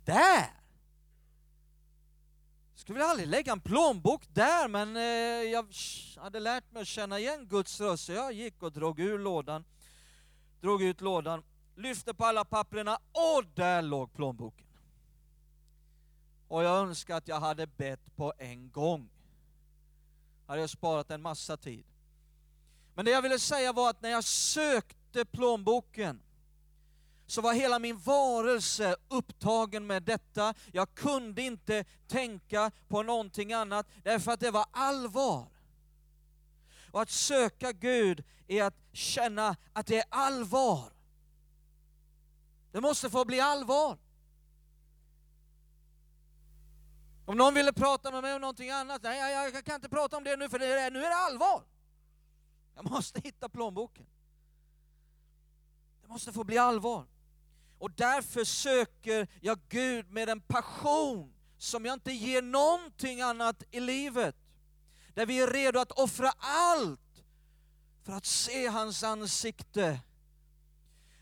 Där! 0.04 0.59
Skulle 2.90 3.04
vill 3.04 3.10
aldrig 3.10 3.28
lägga 3.28 3.52
en 3.52 3.60
plånbok 3.60 4.22
där, 4.28 4.68
men 4.68 4.96
eh, 4.96 5.02
jag 5.52 5.66
hade 6.22 6.40
lärt 6.40 6.72
mig 6.72 6.82
att 6.82 6.88
känna 6.88 7.18
igen 7.18 7.46
Guds 7.46 7.80
röst, 7.80 8.04
så 8.04 8.12
jag 8.12 8.32
gick 8.32 8.62
och 8.62 8.72
drog 8.72 9.00
ur 9.00 9.18
lådan, 9.18 9.64
drog 10.60 10.82
ut 10.82 11.00
lådan, 11.00 11.42
lyfte 11.76 12.14
på 12.14 12.24
alla 12.24 12.44
papperna 12.44 12.98
och 13.12 13.44
där 13.54 13.82
låg 13.82 14.12
plånboken. 14.12 14.66
Och 16.48 16.62
jag 16.62 16.78
önskar 16.78 17.16
att 17.16 17.28
jag 17.28 17.40
hade 17.40 17.66
bett 17.66 18.16
på 18.16 18.32
en 18.38 18.70
gång. 18.70 19.10
Hade 20.46 20.60
jag 20.60 20.70
sparat 20.70 21.10
en 21.10 21.22
massa 21.22 21.56
tid. 21.56 21.84
Men 22.94 23.04
det 23.04 23.10
jag 23.10 23.22
ville 23.22 23.38
säga 23.38 23.72
var 23.72 23.90
att 23.90 24.02
när 24.02 24.10
jag 24.10 24.24
sökte 24.24 25.24
plånboken 25.24 26.22
så 27.30 27.40
var 27.40 27.52
hela 27.52 27.78
min 27.78 27.98
varelse 27.98 28.96
upptagen 29.08 29.86
med 29.86 30.02
detta. 30.02 30.54
Jag 30.72 30.94
kunde 30.94 31.42
inte 31.42 31.84
tänka 32.06 32.70
på 32.88 33.02
någonting 33.02 33.52
annat 33.52 33.86
därför 34.02 34.32
att 34.32 34.40
det 34.40 34.50
var 34.50 34.66
allvar. 34.70 35.48
Och 36.90 37.02
att 37.02 37.10
söka 37.10 37.72
Gud 37.72 38.24
är 38.46 38.64
att 38.64 38.74
känna 38.92 39.56
att 39.72 39.86
det 39.86 39.98
är 39.98 40.04
allvar. 40.08 40.92
Det 42.72 42.80
måste 42.80 43.10
få 43.10 43.24
bli 43.24 43.40
allvar. 43.40 43.98
Om 47.26 47.36
någon 47.36 47.54
ville 47.54 47.72
prata 47.72 48.10
med 48.10 48.22
mig 48.22 48.34
om 48.34 48.40
någonting 48.40 48.70
annat, 48.70 49.02
nej 49.02 49.32
jag, 49.32 49.54
jag 49.54 49.64
kan 49.64 49.74
inte 49.74 49.88
prata 49.88 50.16
om 50.16 50.24
det 50.24 50.36
nu 50.36 50.48
för 50.48 50.58
det 50.58 50.66
är, 50.66 50.90
nu 50.90 51.04
är 51.04 51.08
det 51.08 51.16
allvar. 51.16 51.62
Jag 52.74 52.90
måste 52.90 53.20
hitta 53.20 53.48
plånboken. 53.48 54.06
Det 56.02 56.08
måste 56.08 56.32
få 56.32 56.44
bli 56.44 56.58
allvar. 56.58 57.06
Och 57.80 57.90
därför 57.90 58.44
söker 58.44 59.28
jag 59.40 59.58
Gud 59.68 60.10
med 60.10 60.28
en 60.28 60.40
passion 60.40 61.32
som 61.58 61.84
jag 61.84 61.92
inte 61.92 62.12
ger 62.12 62.42
någonting 62.42 63.20
annat 63.20 63.62
i 63.70 63.80
livet. 63.80 64.36
Där 65.14 65.26
vi 65.26 65.40
är 65.40 65.46
redo 65.46 65.78
att 65.80 65.92
offra 65.92 66.32
allt 66.38 67.24
för 68.02 68.12
att 68.12 68.26
se 68.26 68.66
hans 68.66 69.02
ansikte. 69.02 70.00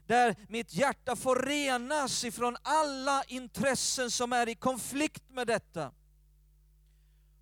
Där 0.06 0.36
mitt 0.48 0.74
hjärta 0.74 1.16
får 1.16 1.36
renas 1.36 2.24
ifrån 2.24 2.56
alla 2.62 3.24
intressen 3.24 4.10
som 4.10 4.32
är 4.32 4.48
i 4.48 4.54
konflikt 4.54 5.30
med 5.30 5.46
detta. 5.46 5.92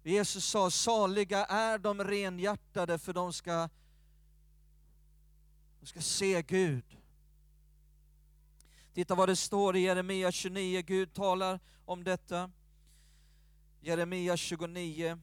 Jesus 0.02 0.44
sa, 0.44 0.70
saliga 0.70 1.44
är 1.44 1.78
de 1.78 2.04
renhjärtade 2.04 2.98
för 2.98 3.12
de 3.12 3.32
ska, 3.32 3.68
de 5.80 5.86
ska 5.86 6.00
se 6.00 6.42
Gud. 6.42 6.95
Titta 8.96 9.14
vad 9.14 9.28
det 9.28 9.36
står 9.36 9.76
i 9.76 9.80
Jeremia 9.80 10.32
29, 10.32 10.82
Gud 10.82 11.14
talar 11.14 11.60
om 11.84 12.04
detta. 12.04 12.50
Jeremia 13.80 14.36
29. 14.36 15.18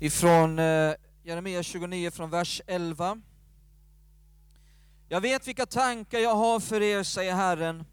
Ifrån 0.00 0.58
eh, 0.58 0.94
Jeremia 1.22 1.62
29 1.62 2.10
från 2.10 2.30
vers 2.30 2.62
11. 2.66 3.20
Jag 5.08 5.20
vet 5.20 5.48
vilka 5.48 5.66
tankar 5.66 6.18
jag 6.18 6.34
har 6.34 6.60
för 6.60 6.82
er, 6.82 7.02
säger 7.02 7.34
Herren, 7.34 7.84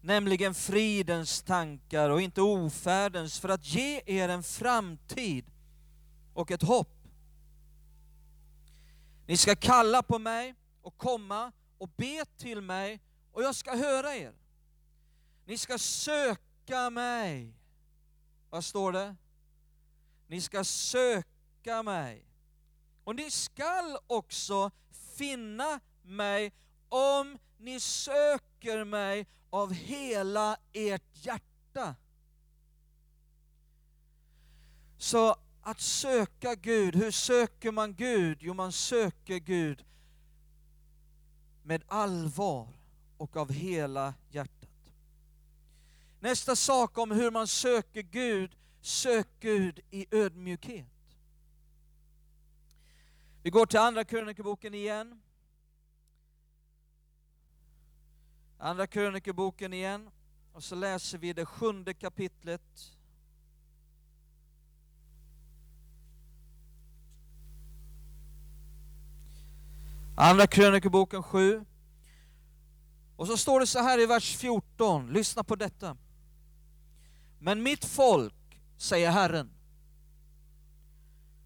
nämligen 0.00 0.54
fridens 0.54 1.42
tankar 1.42 2.10
och 2.10 2.20
inte 2.20 2.42
ofärdens, 2.42 3.40
för 3.40 3.48
att 3.48 3.66
ge 3.66 4.02
er 4.06 4.28
en 4.28 4.42
framtid 4.42 5.44
och 6.34 6.50
ett 6.50 6.62
hopp. 6.62 6.94
Ni 9.26 9.36
ska 9.36 9.56
kalla 9.56 10.02
på 10.02 10.18
mig 10.18 10.54
och 10.82 10.98
komma 10.98 11.52
och 11.78 11.88
be 11.96 12.24
till 12.36 12.60
mig 12.60 13.00
och 13.32 13.42
jag 13.42 13.54
ska 13.54 13.76
höra 13.76 14.14
er. 14.14 14.32
Ni 15.44 15.58
ska 15.58 15.78
söka 15.78 16.90
mig. 16.90 17.54
Vad 18.50 18.64
står 18.64 18.92
det? 18.92 19.16
Ni 20.26 20.40
ska 20.40 20.64
söka 20.64 21.82
mig. 21.82 22.24
Och 23.04 23.16
ni 23.16 23.30
skall 23.30 23.98
också 24.06 24.70
finna 25.16 25.80
mig 26.02 26.52
om 26.88 27.38
ni 27.58 27.80
söker 27.80 28.84
mig 28.84 29.26
av 29.50 29.72
hela 29.72 30.56
ert 30.72 31.24
hjärta. 31.26 31.94
Så 34.98 35.36
att 35.62 35.80
söka 35.80 36.54
Gud, 36.54 36.96
hur 36.96 37.10
söker 37.10 37.72
man 37.72 37.94
Gud? 37.94 38.38
Jo, 38.40 38.54
man 38.54 38.72
söker 38.72 39.38
Gud 39.38 39.84
med 41.62 41.84
allvar 41.88 42.68
och 43.16 43.36
av 43.36 43.52
hela 43.52 44.14
hjärtat. 44.30 44.92
Nästa 46.20 46.56
sak 46.56 46.98
om 46.98 47.10
hur 47.10 47.30
man 47.30 47.46
söker 47.46 48.02
Gud, 48.02 48.56
sök 48.80 49.28
Gud 49.40 49.80
i 49.90 50.06
ödmjukhet. 50.10 50.86
Vi 53.42 53.50
går 53.50 53.66
till 53.66 53.78
Andra 53.78 54.04
krönikeboken 54.04 54.74
igen. 54.74 55.22
Andra 58.58 58.86
krönikeboken 58.86 59.72
igen, 59.72 60.10
och 60.52 60.64
så 60.64 60.74
läser 60.74 61.18
vi 61.18 61.32
det 61.32 61.46
sjunde 61.46 61.94
kapitlet. 61.94 62.92
Andra 70.16 70.46
krönikeboken 70.46 71.22
7. 71.22 71.64
Och 73.16 73.26
så 73.26 73.36
står 73.36 73.60
det 73.60 73.66
så 73.66 73.78
här 73.78 74.00
i 74.00 74.06
vers 74.06 74.36
14, 74.36 75.12
lyssna 75.12 75.44
på 75.44 75.56
detta. 75.56 75.96
Men 77.38 77.62
mitt 77.62 77.84
folk, 77.84 78.60
säger 78.76 79.10
Herren, 79.10 79.50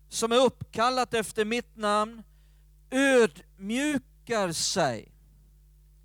som 0.08 0.32
är 0.32 0.36
uppkallat 0.36 1.14
efter 1.14 1.44
mitt 1.44 1.76
namn 1.76 2.22
ödmjukar 2.90 4.52
sig. 4.52 5.11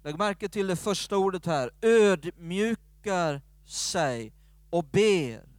Lägg 0.08 0.18
märke 0.18 0.50
till 0.50 0.68
det 0.68 0.76
första 0.76 1.18
ordet 1.18 1.46
här, 1.46 1.72
ödmjukar 1.82 3.42
sig 3.66 4.34
och 4.70 4.84
ber 4.84 5.50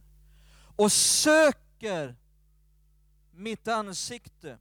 och 0.75 0.91
söker 0.91 2.15
mitt 3.31 3.67
ansikte 3.67 4.57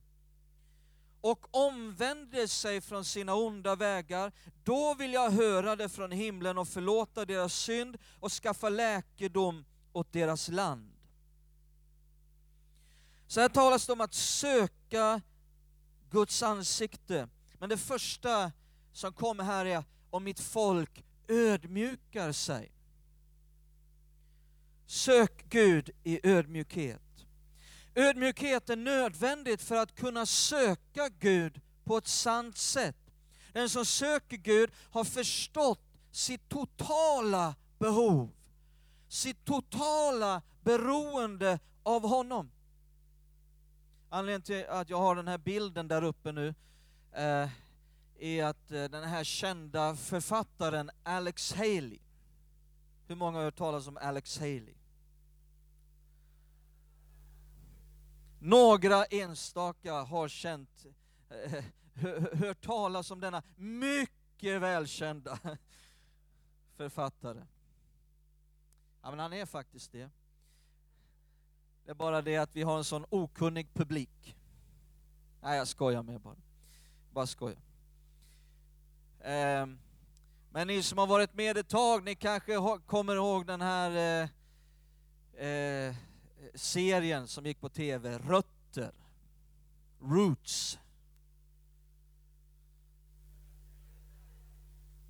och 1.21 1.57
omvänder 1.57 2.47
sig 2.47 2.81
från 2.81 3.05
sina 3.05 3.35
onda 3.35 3.77
vägar, 3.77 4.33
då 4.65 4.95
vill 4.95 5.13
jag 5.13 5.31
höra 5.31 5.77
det 5.77 5.89
från 5.89 6.11
himlen 6.11 6.59
och 6.59 6.69
förlåta 6.69 7.25
deras 7.25 7.55
synd 7.55 7.97
och 8.21 8.33
skaffa 8.33 8.69
läkedom 8.69 9.65
åt 9.93 10.13
deras 10.13 10.49
land. 10.49 10.93
Så 13.27 13.41
här 13.41 13.49
talas 13.49 13.87
det 13.87 13.93
om 13.93 14.01
att 14.01 14.15
söka 14.15 15.21
Guds 16.11 16.43
ansikte. 16.43 17.29
Men 17.59 17.69
det 17.69 17.79
första 17.79 18.53
som 18.93 19.13
kommer 19.13 19.45
här 19.45 19.67
är 19.67 19.85
om 20.11 20.25
mitt 20.25 20.41
folk 20.41 21.05
ödmjukar 21.29 22.33
sig. 22.33 22.73
Sök 24.87 25.45
Gud 25.49 25.91
i 26.05 26.21
ödmjukhet. 26.29 27.03
Ödmjukhet 27.95 28.71
är 28.71 28.77
nödvändigt 28.77 29.63
för 29.63 29.77
att 29.77 29.95
kunna 29.95 30.27
söka 30.27 31.09
Gud 31.09 31.61
på 31.85 31.97
ett 31.97 32.07
sant 32.07 32.57
sätt. 32.59 32.97
Den 33.53 33.69
som 33.69 33.87
söker 33.87 34.37
Gud 34.37 34.71
har 34.91 35.05
förstått 35.05 35.81
sitt 36.11 36.49
totala 36.49 37.55
behov, 37.79 38.31
sitt 39.09 39.45
totala 39.45 40.43
beroende 40.63 41.59
av 41.83 42.09
honom. 42.09 42.51
Anledningen 44.11 44.43
till 44.43 44.67
att 44.69 44.91
jag 44.91 44.99
har 44.99 45.17
den 45.17 45.29
här 45.29 45.39
bilden 45.39 45.89
där 45.89 46.05
uppe 46.05 46.33
nu 46.33 46.55
eh, 47.13 47.49
är 48.19 48.45
att 48.45 48.71
eh, 48.71 48.85
den 48.85 49.05
här 49.05 49.25
kända 49.25 49.97
författaren 49.97 50.91
Alex 51.03 51.53
Haley, 51.53 51.99
hur 53.07 53.15
många 53.15 53.39
har 53.39 53.45
hört 53.45 53.57
talas 53.57 53.87
om 53.87 53.97
Alex 53.97 54.39
Haley? 54.39 54.75
Några 58.41 59.05
enstaka 59.05 59.95
har 59.95 60.29
känt, 60.29 60.87
eh, 61.31 61.65
hört 62.39 62.61
talas 62.61 63.11
om 63.11 63.21
denna 63.21 63.43
mycket 63.57 64.61
välkända 64.61 65.39
författare. 66.77 67.47
Ja, 69.03 69.11
men 69.11 69.19
han 69.19 69.33
är 69.33 69.47
faktiskt 69.47 69.93
det. 69.93 70.11
Det 71.85 71.91
är 71.91 71.95
bara 71.95 72.23
det 72.23 72.37
att 72.37 72.57
vi 72.57 72.63
har 72.63 72.79
en 72.79 72.85
sån 72.85 73.07
okunnig 73.09 73.75
publik. 73.75 74.37
Nej, 75.43 75.59
jag 75.59 75.69
skojar 75.69 76.03
med 76.03 76.21
bara. 76.21 76.37
Bara 77.11 77.27
skojar. 77.27 77.68
Ehm, 79.25 79.79
men 80.51 80.67
ni 80.67 80.83
som 80.83 80.99
har 80.99 81.07
varit 81.07 81.35
med 81.35 81.57
ett 81.57 81.69
tag, 81.69 82.05
ni 82.05 82.15
kanske 82.15 82.57
kommer 82.87 83.17
ihåg 83.17 83.47
den 83.47 83.61
här 83.61 84.23
eh, 85.35 85.47
eh, 85.47 85.95
serien 86.55 87.29
som 87.29 87.47
gick 87.47 87.61
på 87.61 87.69
tv, 87.69 88.19
Rötter, 88.19 88.93
Roots. 90.01 90.79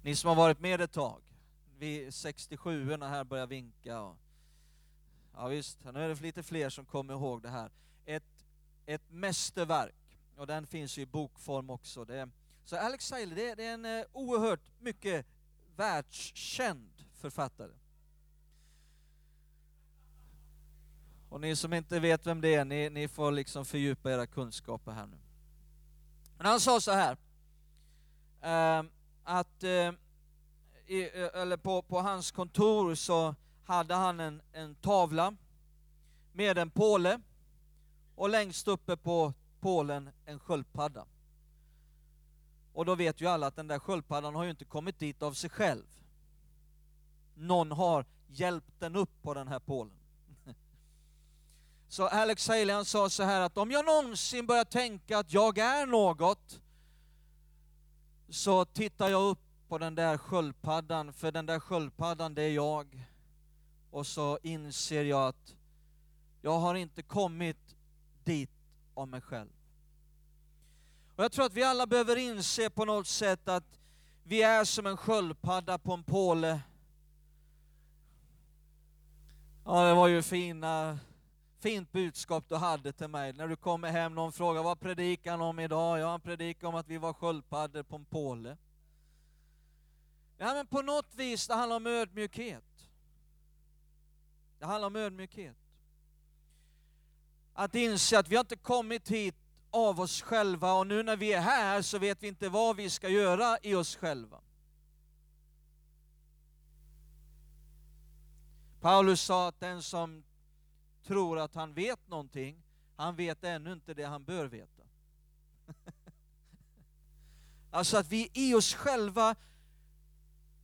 Ni 0.03 0.17
som 0.17 0.29
har 0.29 0.37
varit 0.37 0.61
med 0.61 0.81
ett 0.81 0.93
tag, 0.93 1.21
vi 1.79 2.13
67 2.13 2.97
här 3.01 3.25
börjar 3.25 3.47
vinka. 3.47 4.01
Och, 4.01 4.17
ja 5.35 5.49
visst, 5.49 5.85
nu 5.85 6.05
är 6.05 6.09
det 6.09 6.21
lite 6.21 6.43
fler 6.43 6.71
som 6.71 6.85
kommer 6.85 7.15
ihåg 7.15 7.43
det 7.43 7.49
här. 7.49 7.71
Ett, 8.05 8.47
ett 8.87 9.11
mästerverk, 9.11 9.95
och 10.37 10.47
den 10.47 10.67
finns 10.67 10.99
ju 10.99 11.03
i 11.03 11.07
bokform 11.07 11.71
också. 11.71 12.05
Det, 12.05 12.29
så 12.69 12.77
Alex 12.77 13.07
Seiler 13.07 13.37
det, 13.37 13.55
det 13.55 13.65
är 13.65 13.75
en 13.75 13.85
eh, 13.85 14.05
oerhört 14.13 14.61
mycket 14.79 15.27
världskänd 15.77 17.05
författare. 17.15 17.73
Och 21.29 21.41
ni 21.41 21.57
som 21.57 21.73
inte 21.73 22.01
vet 22.01 22.27
vem 22.27 22.41
det 22.41 22.55
är, 22.55 22.65
ni, 22.65 22.91
ni 22.91 23.09
får 23.09 23.33
liksom 23.33 23.65
fördjupa 23.65 24.13
era 24.13 24.27
kunskaper 24.27 24.93
här 24.93 25.07
nu. 25.07 25.19
Men 26.37 26.47
han 26.47 26.61
sa 26.61 26.81
så 26.81 26.93
här, 26.93 27.17
eh, 28.41 28.85
att 29.25 29.63
eh, 29.63 29.93
i, 30.87 31.11
eh, 31.15 31.41
eller 31.41 31.57
på, 31.57 31.83
på 31.83 32.01
hans 32.01 32.31
kontor 32.31 32.95
så 32.95 33.35
hade 33.65 33.95
han 33.95 34.21
en, 34.21 34.43
en 34.53 34.75
tavla 34.75 35.37
med 36.33 36.59
en 36.59 36.71
påle 36.71 37.21
och 38.15 38.29
längst 38.29 38.69
uppe 38.69 38.97
på 38.97 39.35
pålen 39.61 40.11
en 40.25 40.39
sköldpadda. 40.39 41.07
Och 42.79 42.85
då 42.85 42.95
vet 42.95 43.21
ju 43.21 43.27
alla 43.27 43.47
att 43.47 43.57
den 43.57 43.67
där 43.67 43.79
sköldpaddan 43.79 44.35
har 44.35 44.45
ju 44.45 44.51
inte 44.51 44.65
kommit 44.65 44.99
dit 44.99 45.23
av 45.23 45.33
sig 45.33 45.51
själv. 45.51 45.85
Någon 47.35 47.73
har 47.73 48.05
hjälpt 48.27 48.81
den 48.81 48.97
upp 48.97 49.23
på 49.23 49.35
den 49.35 49.49
här 49.49 49.59
pålen. 49.59 49.97
Så 51.89 52.07
Alex 52.09 52.49
Haley 52.49 52.71
han 52.71 52.85
sa 52.85 53.11
så 53.11 53.23
här 53.23 53.41
att 53.41 53.59
om 53.59 53.71
jag 53.71 53.85
någonsin 53.85 54.47
börjar 54.47 54.65
tänka 54.65 55.19
att 55.19 55.33
jag 55.33 55.59
är 55.59 55.87
något, 55.87 56.61
så 58.29 58.65
tittar 58.65 59.09
jag 59.09 59.31
upp 59.31 59.43
på 59.69 59.79
den 59.79 59.95
där 59.95 60.19
sköldpaddan, 60.19 61.13
för 61.13 61.33
den 61.33 61.47
där 61.47 61.61
sköldpaddan 61.61 62.35
det 62.35 62.43
är 62.43 62.53
jag. 62.53 63.07
Och 63.91 64.07
så 64.07 64.39
inser 64.43 65.05
jag 65.05 65.29
att 65.29 65.55
jag 66.43 66.59
har 66.59 66.75
inte 66.75 67.03
kommit 67.03 67.77
dit 68.25 68.51
av 68.95 69.09
mig 69.09 69.21
själv. 69.21 69.58
Och 71.19 71.25
jag 71.25 71.33
tror 71.33 71.45
att 71.45 71.55
vi 71.55 71.63
alla 71.63 71.87
behöver 71.87 72.17
inse 72.17 72.71
på 72.71 72.85
något 72.85 73.07
sätt 73.07 73.49
att 73.49 73.81
vi 74.23 74.43
är 74.43 74.65
som 74.65 74.87
en 74.87 74.97
sköldpadda 74.97 75.79
på 75.79 75.93
en 75.93 76.05
påle. 76.05 76.61
Ja, 79.65 79.89
det 79.89 79.95
var 79.95 80.09
ju 80.09 80.23
fina 80.23 80.99
fint 81.61 81.93
budskap 81.93 82.45
du 82.49 82.57
hade 82.57 82.93
till 82.93 83.09
mig. 83.09 83.33
När 83.33 83.49
du 83.49 83.57
kommer 83.57 83.91
hem, 83.91 84.15
någon 84.15 84.33
frågar 84.33 84.63
vad 84.63 84.81
predikar 84.81 85.31
han 85.31 85.41
om 85.41 85.59
idag? 85.59 85.99
Ja, 85.99 86.11
han 86.11 86.21
predikar 86.21 86.69
om 86.69 86.75
att 86.75 86.89
vi 86.89 86.99
var 86.99 87.13
sköldpaddor 87.13 87.83
på 87.83 87.97
en 87.97 88.05
påle. 88.05 88.57
Ja, 90.37 90.55
men 90.55 90.67
på 90.67 90.83
något 90.83 91.15
vis, 91.15 91.47
det 91.47 91.55
handlar 91.55 91.77
om 91.77 91.87
ödmjukhet. 91.87 92.89
Det 94.59 94.67
handlar 94.67 94.87
om 94.87 94.97
ödmjukhet. 94.97 95.57
Att 97.53 97.75
inse 97.75 98.19
att 98.19 98.29
vi 98.29 98.37
har 98.37 98.41
inte 98.41 98.57
kommit 98.57 99.09
hit 99.09 99.35
av 99.79 100.01
oss 100.01 100.23
själva 100.23 100.73
och 100.73 100.87
nu 100.87 101.03
när 101.03 101.17
vi 101.17 101.33
är 101.33 101.41
här 101.41 101.83
så 101.83 101.99
vet 101.99 102.23
vi 102.23 102.29
inte 102.29 102.49
vad 102.49 102.77
vi 102.77 102.91
ska 102.91 103.09
göra 103.09 103.59
i 103.63 103.75
oss 103.75 103.97
själva. 103.97 104.41
Paulus 108.81 109.21
sa 109.21 109.49
att 109.49 109.61
den 109.61 109.83
som 109.83 110.25
tror 111.03 111.39
att 111.39 111.55
han 111.55 111.75
vet 111.75 112.09
någonting, 112.09 112.63
han 112.97 113.17
vet 113.17 113.45
ännu 113.45 113.73
inte 113.73 113.95
det 113.95 114.05
han 114.05 114.25
bör 114.25 114.47
veta. 114.47 114.83
alltså 117.71 117.97
att 117.97 118.09
vi 118.09 118.31
i 118.35 118.55
oss 118.55 118.75
själva 118.75 119.37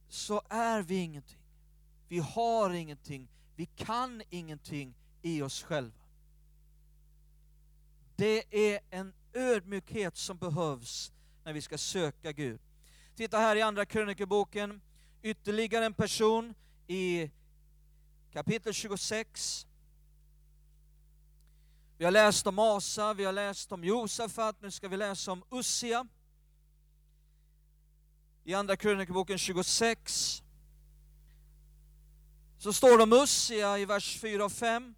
så 0.08 0.42
är 0.48 0.82
vi 0.82 0.96
ingenting. 0.96 1.38
Vi 2.08 2.18
har 2.18 2.70
ingenting, 2.70 3.28
vi 3.56 3.66
kan 3.66 4.22
ingenting 4.30 4.94
i 5.22 5.42
oss 5.42 5.62
själva. 5.62 6.03
Det 8.16 8.72
är 8.74 8.80
en 8.90 9.12
ödmjukhet 9.32 10.16
som 10.16 10.36
behövs 10.36 11.12
när 11.44 11.52
vi 11.52 11.62
ska 11.62 11.78
söka 11.78 12.32
Gud. 12.32 12.60
Titta 13.16 13.38
här 13.38 13.56
i 13.56 13.62
Andra 13.62 13.86
krönikeboken, 13.86 14.80
ytterligare 15.22 15.84
en 15.84 15.94
person 15.94 16.54
i 16.86 17.30
kapitel 18.32 18.72
26. 18.72 19.66
Vi 21.98 22.04
har 22.04 22.12
läst 22.12 22.46
om 22.46 22.58
Asa, 22.58 23.14
vi 23.14 23.24
har 23.24 23.32
läst 23.32 23.72
om 23.72 23.84
Josafat, 23.84 24.56
nu 24.60 24.70
ska 24.70 24.88
vi 24.88 24.96
läsa 24.96 25.32
om 25.32 25.44
Ussia. 25.50 26.06
I 28.44 28.54
Andra 28.54 28.76
krönikeboken 28.76 29.38
26 29.38 30.42
så 32.58 32.72
står 32.72 32.96
det 32.96 33.02
om 33.02 33.12
Ussia 33.12 33.78
i 33.78 33.84
vers 33.84 34.18
4 34.20 34.44
och 34.44 34.52
5. 34.52 34.94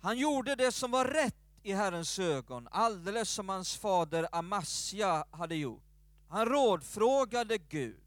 Han 0.00 0.18
gjorde 0.18 0.54
det 0.54 0.72
som 0.72 0.90
var 0.90 1.04
rätt 1.04 1.47
i 1.68 1.72
Herrens 1.72 2.18
ögon, 2.18 2.68
alldeles 2.70 3.30
som 3.30 3.48
hans 3.48 3.76
fader 3.76 4.28
Amasja 4.32 5.24
hade 5.30 5.54
gjort. 5.56 5.82
Han 6.28 6.46
rådfrågade 6.46 7.58
Gud 7.58 8.00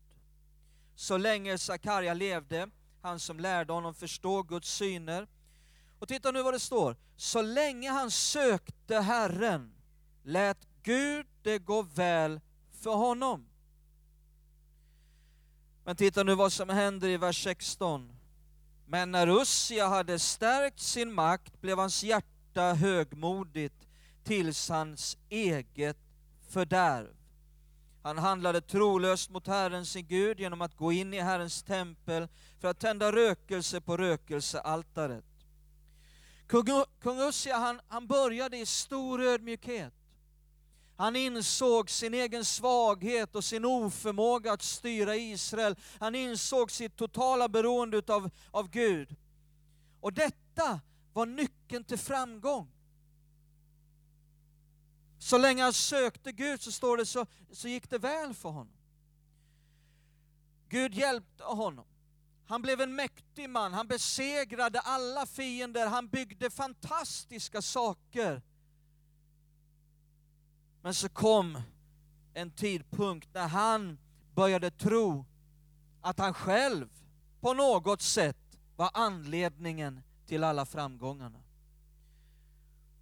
så 0.96 1.18
länge 1.18 1.58
Sakarja 1.58 2.14
levde, 2.14 2.70
han 3.02 3.20
som 3.20 3.40
lärde 3.40 3.74
honom 3.74 3.94
förstå 3.94 4.44
Guds 4.44 4.74
syner. 4.74 5.28
Och 6.00 6.08
titta 6.08 6.32
nu 6.32 6.42
vad 6.44 6.54
det 6.54 6.60
står. 6.60 6.96
Så 7.16 7.42
länge 7.42 7.90
han 7.90 8.12
sökte 8.12 9.00
Herren 9.00 9.74
lät 10.24 10.58
Gud 10.84 11.26
det 11.42 11.60
gå 11.60 11.82
väl 11.82 12.40
för 12.72 12.92
honom. 12.92 13.46
Men 15.84 15.96
titta 15.96 16.24
nu 16.24 16.36
vad 16.36 16.54
som 16.54 16.70
händer 16.70 17.10
i 17.10 17.18
vers 17.18 17.44
16. 17.44 18.14
Men 18.86 19.12
när 19.12 19.42
Ussia 19.42 19.88
hade 19.88 20.20
stärkt 20.20 20.80
sin 20.80 21.14
makt 21.14 21.62
blev 21.62 21.78
hans 21.78 22.04
hjärta 22.04 22.41
hjärta 22.52 22.74
högmodigt 22.74 23.88
tills 24.24 24.70
hans 24.70 25.18
eget 25.30 25.98
fördärv. 26.50 27.16
Han 28.04 28.18
handlade 28.18 28.62
trolöst 28.62 29.30
mot 29.30 29.48
Herren 29.48 29.86
sin 29.86 30.08
Gud 30.08 30.40
genom 30.40 30.62
att 30.62 30.78
gå 30.78 30.92
in 30.92 31.14
i 31.14 31.20
Herrens 31.20 31.64
tempel 31.64 32.28
för 32.60 32.68
att 32.68 32.80
tända 32.80 33.12
rökelse 33.12 33.82
på 33.82 33.98
rökelsealtaret. 33.98 35.26
Kung 37.02 37.20
Ussia 37.20 37.58
han, 37.58 37.82
han 37.88 38.08
började 38.08 38.58
i 38.58 38.66
stor 38.66 39.22
ödmjukhet. 39.22 39.94
Han 40.98 41.16
insåg 41.16 41.90
sin 41.90 42.14
egen 42.14 42.46
svaghet 42.46 43.36
och 43.36 43.44
sin 43.44 43.66
oförmåga 43.66 44.54
att 44.54 44.62
styra 44.62 45.16
Israel. 45.16 45.76
Han 46.00 46.16
insåg 46.16 46.72
sitt 46.72 46.98
totala 46.98 47.50
beroende 47.50 48.02
av, 48.08 48.30
av 48.52 48.70
Gud. 48.70 49.16
Och 50.02 50.14
detta 50.14 50.80
var 51.14 51.26
nyckeln 51.26 51.84
till 51.84 51.98
framgång. 51.98 52.72
Så 55.18 55.38
länge 55.38 55.64
han 55.64 55.74
sökte 55.74 56.32
Gud, 56.32 56.62
så 56.62 56.72
står 56.72 56.98
det, 56.98 57.06
så, 57.06 57.26
så 57.52 57.68
gick 57.68 57.90
det 57.90 57.98
väl 57.98 58.34
för 58.34 58.50
honom. 58.50 58.74
Gud 60.70 60.94
hjälpte 60.94 61.44
honom. 61.44 61.86
Han 62.48 62.62
blev 62.62 62.82
en 62.82 62.96
mäktig 62.96 63.50
man, 63.50 63.74
han 63.74 63.88
besegrade 63.88 64.80
alla 64.80 65.26
fiender, 65.26 65.88
han 65.88 66.08
byggde 66.08 66.50
fantastiska 66.50 67.62
saker. 67.62 68.42
Men 70.82 70.94
så 70.94 71.10
kom 71.10 71.62
en 72.34 72.52
tidpunkt 72.52 73.30
när 73.34 73.48
han 73.48 74.00
började 74.36 74.72
tro 74.72 75.26
att 76.02 76.20
han 76.20 76.34
själv 76.34 76.90
på 77.42 77.54
något 77.54 78.02
sätt 78.02 78.58
var 78.76 78.92
anledningen 78.94 80.04
till 80.26 80.44
alla 80.44 80.66
framgångarna. 80.66 81.40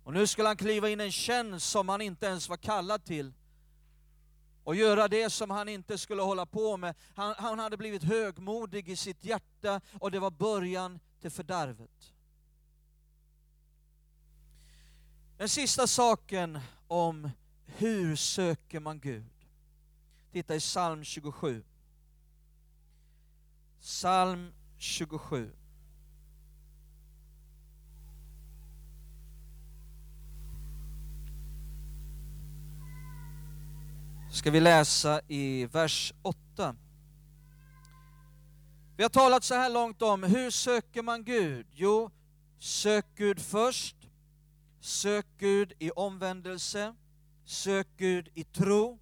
Och 0.04 0.14
nu 0.14 0.28
skulle 0.28 0.48
han 0.48 0.58
kliva 0.58 0.90
in 0.90 1.02
i 1.02 1.04
en 1.04 1.12
tjänst 1.12 1.70
som 1.70 1.90
han 1.90 2.02
inte 2.02 2.26
ens 2.26 2.50
var 2.50 2.58
kallad 2.58 3.06
till 3.06 3.34
och 4.64 4.76
göra 4.76 5.08
det 5.08 5.30
som 5.30 5.50
han 5.50 5.70
inte 5.70 5.98
skulle 5.98 6.22
hålla 6.22 6.46
på 6.46 6.78
med. 6.78 6.96
Han, 7.16 7.36
han 7.38 7.60
hade 7.60 7.78
blivit 7.78 8.04
högmodig 8.04 8.90
i 8.90 8.96
sitt 8.96 9.24
hjärta 9.24 9.82
och 10.00 10.12
det 10.12 10.20
var 10.20 10.32
början 10.32 11.00
till 11.22 11.32
fördärvet. 11.32 12.14
Den 15.38 15.50
sista 15.50 15.88
saken 15.88 16.60
om 16.88 17.30
hur 17.66 18.16
söker 18.16 18.80
man 18.80 19.00
Gud? 19.00 19.32
Titta 20.32 20.56
i 20.56 20.60
psalm 20.60 21.04
27. 21.04 21.64
Psalm 23.82 24.54
27. 24.78 25.52
Ska 34.40 34.52
vi 34.52 34.60
läsa 34.60 35.22
i 35.28 35.66
vers 35.66 36.14
8. 36.22 36.76
Vi 38.98 39.04
har 39.04 39.10
talat 39.10 39.44
så 39.44 39.56
här 39.56 39.70
långt 39.70 40.02
om 40.02 40.24
hur 40.24 40.52
söker 40.52 41.02
man 41.02 41.24
Gud? 41.24 41.68
Jo, 41.74 42.12
sök 42.60 43.06
Gud 43.16 43.42
först, 43.42 43.96
sök 44.80 45.26
Gud 45.38 45.74
i 45.80 45.92
omvändelse, 45.92 46.96
sök 47.46 47.88
Gud 47.98 48.30
i 48.34 48.44
tro, 48.44 49.00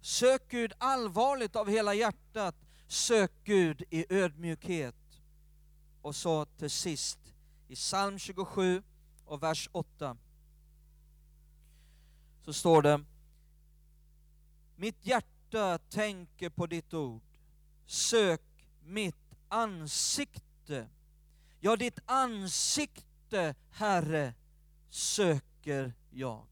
sök 0.00 0.50
Gud 0.50 0.72
allvarligt 0.78 1.56
av 1.56 1.68
hela 1.68 1.94
hjärtat, 1.94 2.54
sök 2.86 3.32
Gud 3.44 3.82
i 3.90 4.06
ödmjukhet. 4.08 5.20
Och 6.02 6.16
så 6.16 6.44
till 6.44 6.70
sist 6.70 7.18
i 7.68 7.74
psalm 7.74 8.18
27 8.18 8.82
och 9.24 9.42
vers 9.42 9.68
8 9.72 10.16
så 12.44 12.52
står 12.52 12.82
det 12.82 13.04
mitt 14.76 15.06
hjärta 15.06 15.78
tänker 15.78 16.50
på 16.50 16.66
ditt 16.66 16.94
ord. 16.94 17.22
Sök 17.86 18.42
mitt 18.82 19.34
ansikte. 19.48 20.88
Ja, 21.60 21.76
ditt 21.76 21.98
ansikte, 22.06 23.54
Herre, 23.70 24.34
söker 24.88 25.92
jag. 26.10 26.46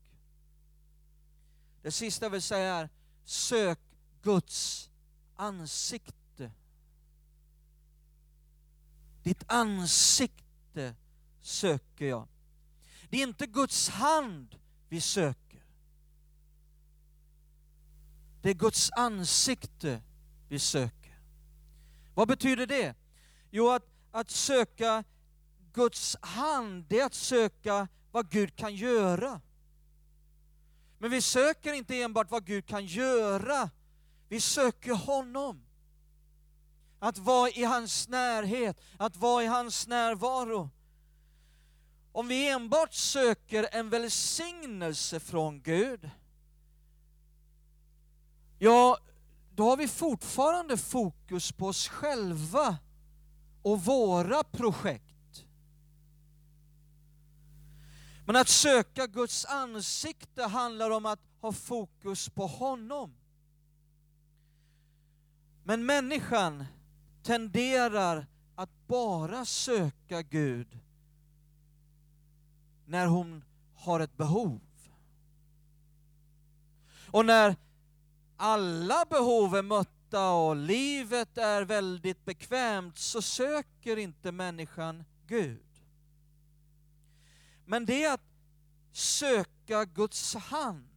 Det 1.83 1.91
sista 1.91 2.25
jag 2.25 2.31
vill 2.31 2.43
säga 2.43 2.75
är, 2.75 2.89
sök 3.25 3.79
Guds 4.23 4.91
ansikte. 5.37 6.53
Ditt 9.23 9.45
ansikte 9.47 10.95
söker 11.41 12.07
jag. 12.07 12.29
Det 13.11 13.17
är 13.17 13.23
inte 13.23 13.47
Guds 13.47 13.89
hand 13.89 14.59
vi 14.89 15.01
söker. 15.01 15.42
Det 18.43 18.51
är 18.51 18.55
Guds 18.55 18.91
ansikte 18.93 20.03
vi 20.49 20.59
söker. 20.59 21.19
Vad 22.15 22.29
betyder 22.29 22.67
det? 22.67 22.95
Jo, 23.51 23.71
att, 23.71 23.87
att 24.11 24.31
söka 24.31 25.05
Guds 25.73 26.17
hand, 26.21 26.85
det 26.89 27.01
är 27.01 27.07
att 27.07 27.15
söka 27.15 27.89
vad 28.11 28.31
Gud 28.31 28.57
kan 28.57 28.75
göra. 28.75 29.41
Men 30.99 31.11
vi 31.11 31.23
söker 31.23 31.73
inte 31.73 32.03
enbart 32.03 32.31
vad 32.31 32.47
Gud 32.47 32.67
kan 32.67 32.87
göra, 32.87 33.71
vi 34.29 34.41
söker 34.41 34.95
honom. 34.95 35.65
Att 36.99 37.19
vara 37.19 37.51
i 37.51 37.65
hans 37.65 38.09
närhet, 38.09 38.81
att 38.97 39.17
vara 39.17 39.45
i 39.45 39.47
hans 39.47 39.87
närvaro. 39.87 40.71
Om 42.13 42.29
vi 42.29 42.49
enbart 42.49 42.95
söker 42.95 43.69
en 43.73 43.91
välsignelse 43.91 45.21
från 45.21 45.63
Gud, 45.63 46.11
ja, 48.63 48.99
då 49.55 49.65
har 49.71 49.77
vi 49.77 49.89
fortfarande 49.89 50.77
fokus 50.77 51.53
på 51.53 51.67
oss 51.67 51.89
själva 51.89 52.79
och 53.63 53.85
våra 53.85 54.45
projekt. 54.45 55.45
Men 58.27 58.37
att 58.37 58.49
söka 58.49 59.07
Guds 59.07 59.45
ansikte 59.45 60.43
handlar 60.43 60.91
om 60.91 61.07
att 61.07 61.21
ha 61.41 61.53
fokus 61.53 62.29
på 62.29 62.47
honom. 62.47 63.15
Men 65.65 65.87
människan 65.87 66.65
tenderar 67.23 68.27
att 68.55 68.87
bara 68.87 69.45
söka 69.45 70.23
Gud 70.23 70.79
när 72.85 73.07
hon 73.07 73.45
har 73.75 74.01
ett 74.01 74.17
behov. 74.17 74.61
Och 77.07 77.27
när 77.27 77.57
alla 78.43 79.05
behov 79.05 79.57
är 79.57 79.63
mötta 79.63 80.31
och 80.31 80.57
livet 80.57 81.39
är 81.39 81.63
väldigt 81.63 82.25
bekvämt 82.25 82.99
så 82.99 83.23
söker 83.23 83.97
inte 83.97 84.33
människan 84.33 85.05
Gud. 85.27 85.67
Men 87.65 87.87
det 87.87 88.05
är 88.05 88.15
att 88.15 88.31
söka 88.93 89.85
Guds 89.85 90.35
hand. 90.35 90.89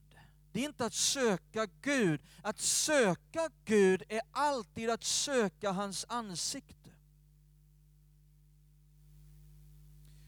Det 0.52 0.60
är 0.60 0.64
inte 0.66 0.86
att 0.86 0.94
söka 0.94 1.68
Gud. 1.82 2.22
Att 2.42 2.60
söka 2.60 3.50
Gud 3.66 4.04
är 4.10 4.22
alltid 4.32 4.90
att 4.90 5.04
söka 5.04 5.72
hans 5.72 6.06
ansikte. 6.10 6.90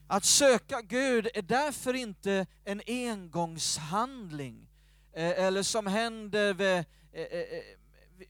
Att 0.07 0.25
söka 0.25 0.81
Gud 0.81 1.27
är 1.33 1.41
därför 1.41 1.93
inte 1.93 2.47
en 2.63 2.81
engångshandling, 2.87 4.69
eh, 5.13 5.45
eller 5.45 5.63
som 5.63 5.87
händer 5.87 6.53
vid 6.53 6.85
Eh, 7.11 7.21
eh, 7.21 7.39
eh, 7.39 7.77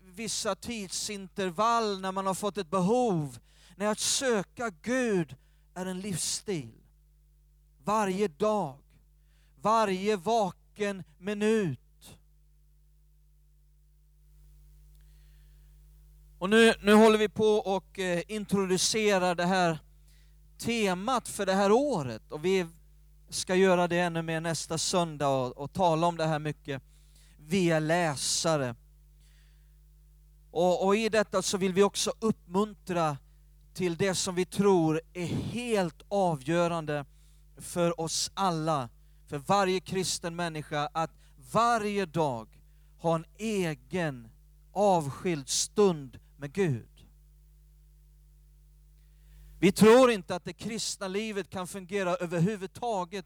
vissa 0.01 0.55
tidsintervall 0.55 2.01
när 2.01 2.11
man 2.11 2.27
har 2.27 2.33
fått 2.33 2.57
ett 2.57 2.69
behov. 2.69 3.39
Nej, 3.75 3.87
att 3.87 3.99
söka 3.99 4.69
Gud 4.81 5.35
är 5.73 5.85
en 5.85 6.02
livsstil. 6.02 6.71
Varje 7.83 8.27
dag, 8.27 8.77
varje 9.62 10.15
vaken 10.15 11.04
minut. 11.17 11.79
Och 16.39 16.49
nu, 16.49 16.73
nu 16.81 16.93
håller 16.93 17.17
vi 17.17 17.29
på 17.29 17.45
och 17.45 17.99
eh, 17.99 18.21
introducerar 18.27 19.35
det 19.35 19.45
här 19.45 19.79
temat 20.58 21.27
för 21.27 21.45
det 21.45 21.54
här 21.54 21.71
året 21.71 22.31
och 22.31 22.45
vi 22.45 22.67
ska 23.29 23.56
göra 23.56 23.87
det 23.87 23.99
ännu 23.99 24.21
mer 24.21 24.41
nästa 24.41 24.77
söndag 24.77 25.27
och, 25.27 25.58
och 25.58 25.73
tala 25.73 26.08
om 26.08 26.17
det 26.17 26.25
här 26.25 26.39
mycket 26.39 26.83
vi 27.48 27.69
är 27.69 27.79
läsare. 27.79 28.75
Och, 30.52 30.85
och, 30.85 30.95
i 30.95 31.10
detta 31.10 31.41
så 31.41 31.58
vill 31.58 31.73
vi 31.73 31.83
också 31.83 32.13
uppmuntra 32.19 33.17
till 33.73 33.95
det 33.95 34.15
som 34.15 34.35
vi 34.35 34.45
tror 34.45 35.02
är 35.13 35.25
helt 35.25 36.02
avgörande 36.08 37.06
för 37.58 38.02
oss 38.02 38.31
alla, 38.33 38.89
för 39.27 39.37
varje 39.37 39.79
kristen 39.79 40.35
människa, 40.35 40.89
att 40.93 41.12
varje 41.52 42.06
dag 42.06 42.62
ha 42.98 43.15
en 43.15 43.25
egen 43.37 44.29
avskild 44.73 45.50
stund 45.50 46.19
med 46.37 46.54
Gud. 46.54 47.06
Vi 49.60 49.71
tror 49.71 50.12
inte 50.12 50.35
att 50.35 50.45
det 50.45 50.54
kristna 50.54 51.08
livet 51.08 51.50
kan 51.50 51.67
fungera 51.67 52.15
överhuvudtaget 52.15 53.25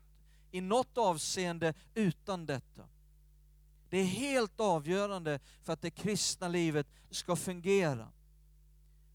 i 0.52 0.62
något 0.62 0.98
avseende 0.98 1.74
utan 1.94 2.46
detta. 2.46 2.84
Det 3.92 3.98
är 3.98 4.06
helt 4.06 4.60
avgörande 4.60 5.40
för 5.64 5.74
att 5.74 5.82
det 5.82 5.90
kristna 5.90 6.48
livet 6.48 6.88
ska 7.10 7.36
fungera. 7.36 8.12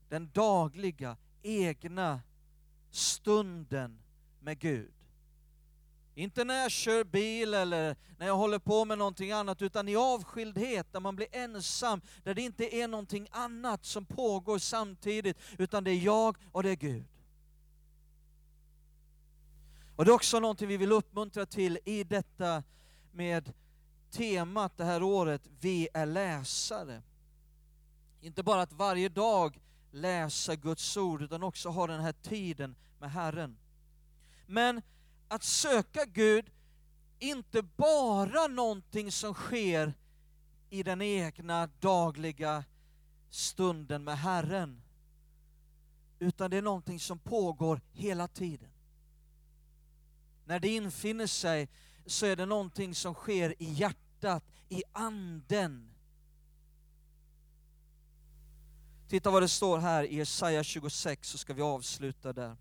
Den 0.08 0.30
dagliga, 0.34 1.16
egna 1.42 2.20
stunden 2.90 3.98
med 4.40 4.58
Gud. 4.58 4.92
Inte 6.14 6.44
när 6.44 6.62
jag 6.62 6.70
kör 6.70 7.04
bil 7.04 7.54
eller 7.54 7.96
när 8.18 8.26
jag 8.26 8.36
håller 8.36 8.58
på 8.58 8.84
med 8.84 8.98
någonting 8.98 9.32
annat, 9.32 9.62
utan 9.62 9.88
i 9.88 9.96
avskildhet, 9.96 10.92
där 10.92 11.00
man 11.00 11.16
blir 11.16 11.28
ensam, 11.32 12.00
där 12.24 12.34
det 12.34 12.42
inte 12.42 12.76
är 12.76 12.88
någonting 12.88 13.28
annat 13.30 13.84
som 13.84 14.04
pågår 14.04 14.58
samtidigt, 14.58 15.38
utan 15.58 15.84
det 15.84 15.90
är 15.90 16.04
jag 16.04 16.36
och 16.52 16.62
det 16.62 16.70
är 16.70 16.76
Gud. 16.76 17.06
Och 19.96 20.04
det 20.04 20.10
är 20.10 20.14
också 20.14 20.40
någonting 20.40 20.68
vi 20.68 20.76
vill 20.76 20.92
uppmuntra 20.92 21.46
till 21.46 21.78
i 21.84 22.04
detta 22.04 22.62
med 23.12 23.52
temat 24.16 24.76
det 24.76 24.84
här 24.84 25.02
året, 25.02 25.42
vi 25.60 25.88
är 25.94 26.06
läsare. 26.06 27.02
Inte 28.20 28.42
bara 28.42 28.62
att 28.62 28.72
varje 28.72 29.08
dag 29.08 29.60
läsa 29.90 30.56
Guds 30.56 30.96
ord, 30.96 31.22
utan 31.22 31.42
också 31.42 31.68
ha 31.68 31.86
den 31.86 32.00
här 32.00 32.12
tiden 32.12 32.76
med 32.98 33.10
Herren. 33.10 33.58
Men 34.46 34.82
att 35.28 35.42
söka 35.44 36.04
Gud, 36.04 36.50
inte 37.18 37.62
bara 37.62 38.46
någonting 38.46 39.12
som 39.12 39.34
sker 39.34 39.94
i 40.70 40.82
den 40.82 41.02
egna 41.02 41.66
dagliga 41.66 42.64
stunden 43.30 44.04
med 44.04 44.18
Herren, 44.18 44.82
utan 46.18 46.50
det 46.50 46.56
är 46.56 46.62
någonting 46.62 47.00
som 47.00 47.18
pågår 47.18 47.80
hela 47.92 48.28
tiden. 48.28 48.70
När 50.44 50.60
det 50.60 50.68
infinner 50.68 51.26
sig 51.26 51.68
så 52.06 52.26
är 52.26 52.36
det 52.36 52.46
någonting 52.46 52.94
som 52.94 53.14
sker 53.14 53.62
i 53.62 53.72
hjärtat, 53.72 54.05
hjärtat, 54.16 54.44
i 54.68 54.82
anden. 54.92 55.90
Titta 59.08 59.30
vad 59.30 59.42
det 59.42 59.48
står 59.48 59.78
här 59.78 60.04
i 60.04 60.16
Jesaja 60.16 60.64
26, 60.64 61.28
så 61.28 61.38
ska 61.38 61.54
vi 61.54 61.62
avsluta 61.62 62.32
där. 62.32 62.56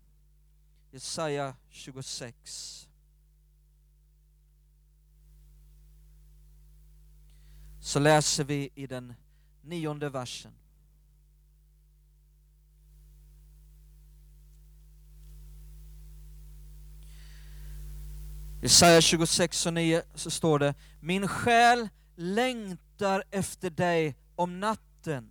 Jesaja 0.90 1.54
26. 1.70 2.88
Så 7.80 7.98
läser 7.98 8.44
vi 8.44 8.70
i 8.74 8.86
den 8.86 9.14
nionde 9.62 10.10
versen. 10.10 10.52
Jesaja 18.62 19.00
26 19.00 19.66
och 19.66 19.74
9 19.74 20.02
så 20.14 20.30
står 20.30 20.58
det 20.58 20.74
Min 21.00 21.28
själ 21.28 21.88
längtar 22.16 23.24
efter 23.30 23.70
dig 23.70 24.16
om 24.36 24.60
natten. 24.60 25.30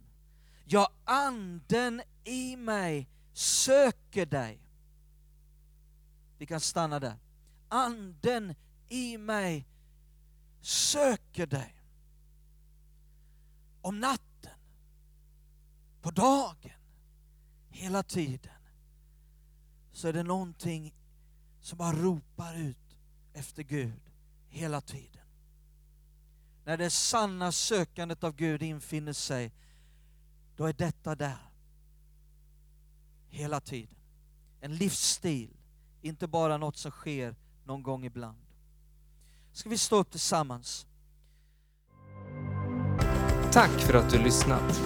Ja, 0.65 0.91
anden 1.03 2.01
i 2.23 2.55
mig 2.55 3.09
söker 3.33 4.25
dig. 4.25 4.61
Vi 6.37 6.45
kan 6.45 6.59
stanna 6.59 6.99
där. 6.99 7.17
Anden 7.69 8.55
i 8.89 9.17
mig 9.17 9.67
söker 10.61 11.47
dig. 11.47 11.75
Om 13.81 13.99
natten, 13.99 14.59
på 16.01 16.11
dagen, 16.11 16.81
hela 17.69 18.03
tiden, 18.03 18.61
så 19.91 20.07
är 20.07 20.13
det 20.13 20.23
någonting 20.23 20.93
som 21.61 21.77
bara 21.77 21.91
ropar 21.91 22.55
ut 22.55 22.84
efter 23.35 23.63
Gud 23.63 24.01
hela 24.47 24.81
tiden. 24.81 25.25
När 26.65 26.77
det 26.77 26.89
sanna 26.89 27.51
sökandet 27.51 28.23
av 28.23 28.35
Gud 28.35 28.63
infinner 28.63 29.13
sig, 29.13 29.53
då 30.55 30.65
är 30.65 30.73
detta 30.73 31.15
där. 31.15 31.49
Hela 33.29 33.61
tiden. 33.61 33.95
En 34.61 34.75
livsstil 34.75 35.57
inte 36.01 36.27
bara 36.27 36.57
något 36.57 36.77
som 36.77 36.91
sker 36.91 37.35
någon 37.63 37.83
gång 37.83 38.05
ibland. 38.05 38.37
Ska 39.51 39.69
vi 39.69 39.77
stå 39.77 39.95
upp 39.95 40.11
tillsammans? 40.11 40.87
Tack 43.51 43.71
för 43.71 43.93
att 43.93 44.11
du 44.11 44.23
lyssnat. 44.23 44.81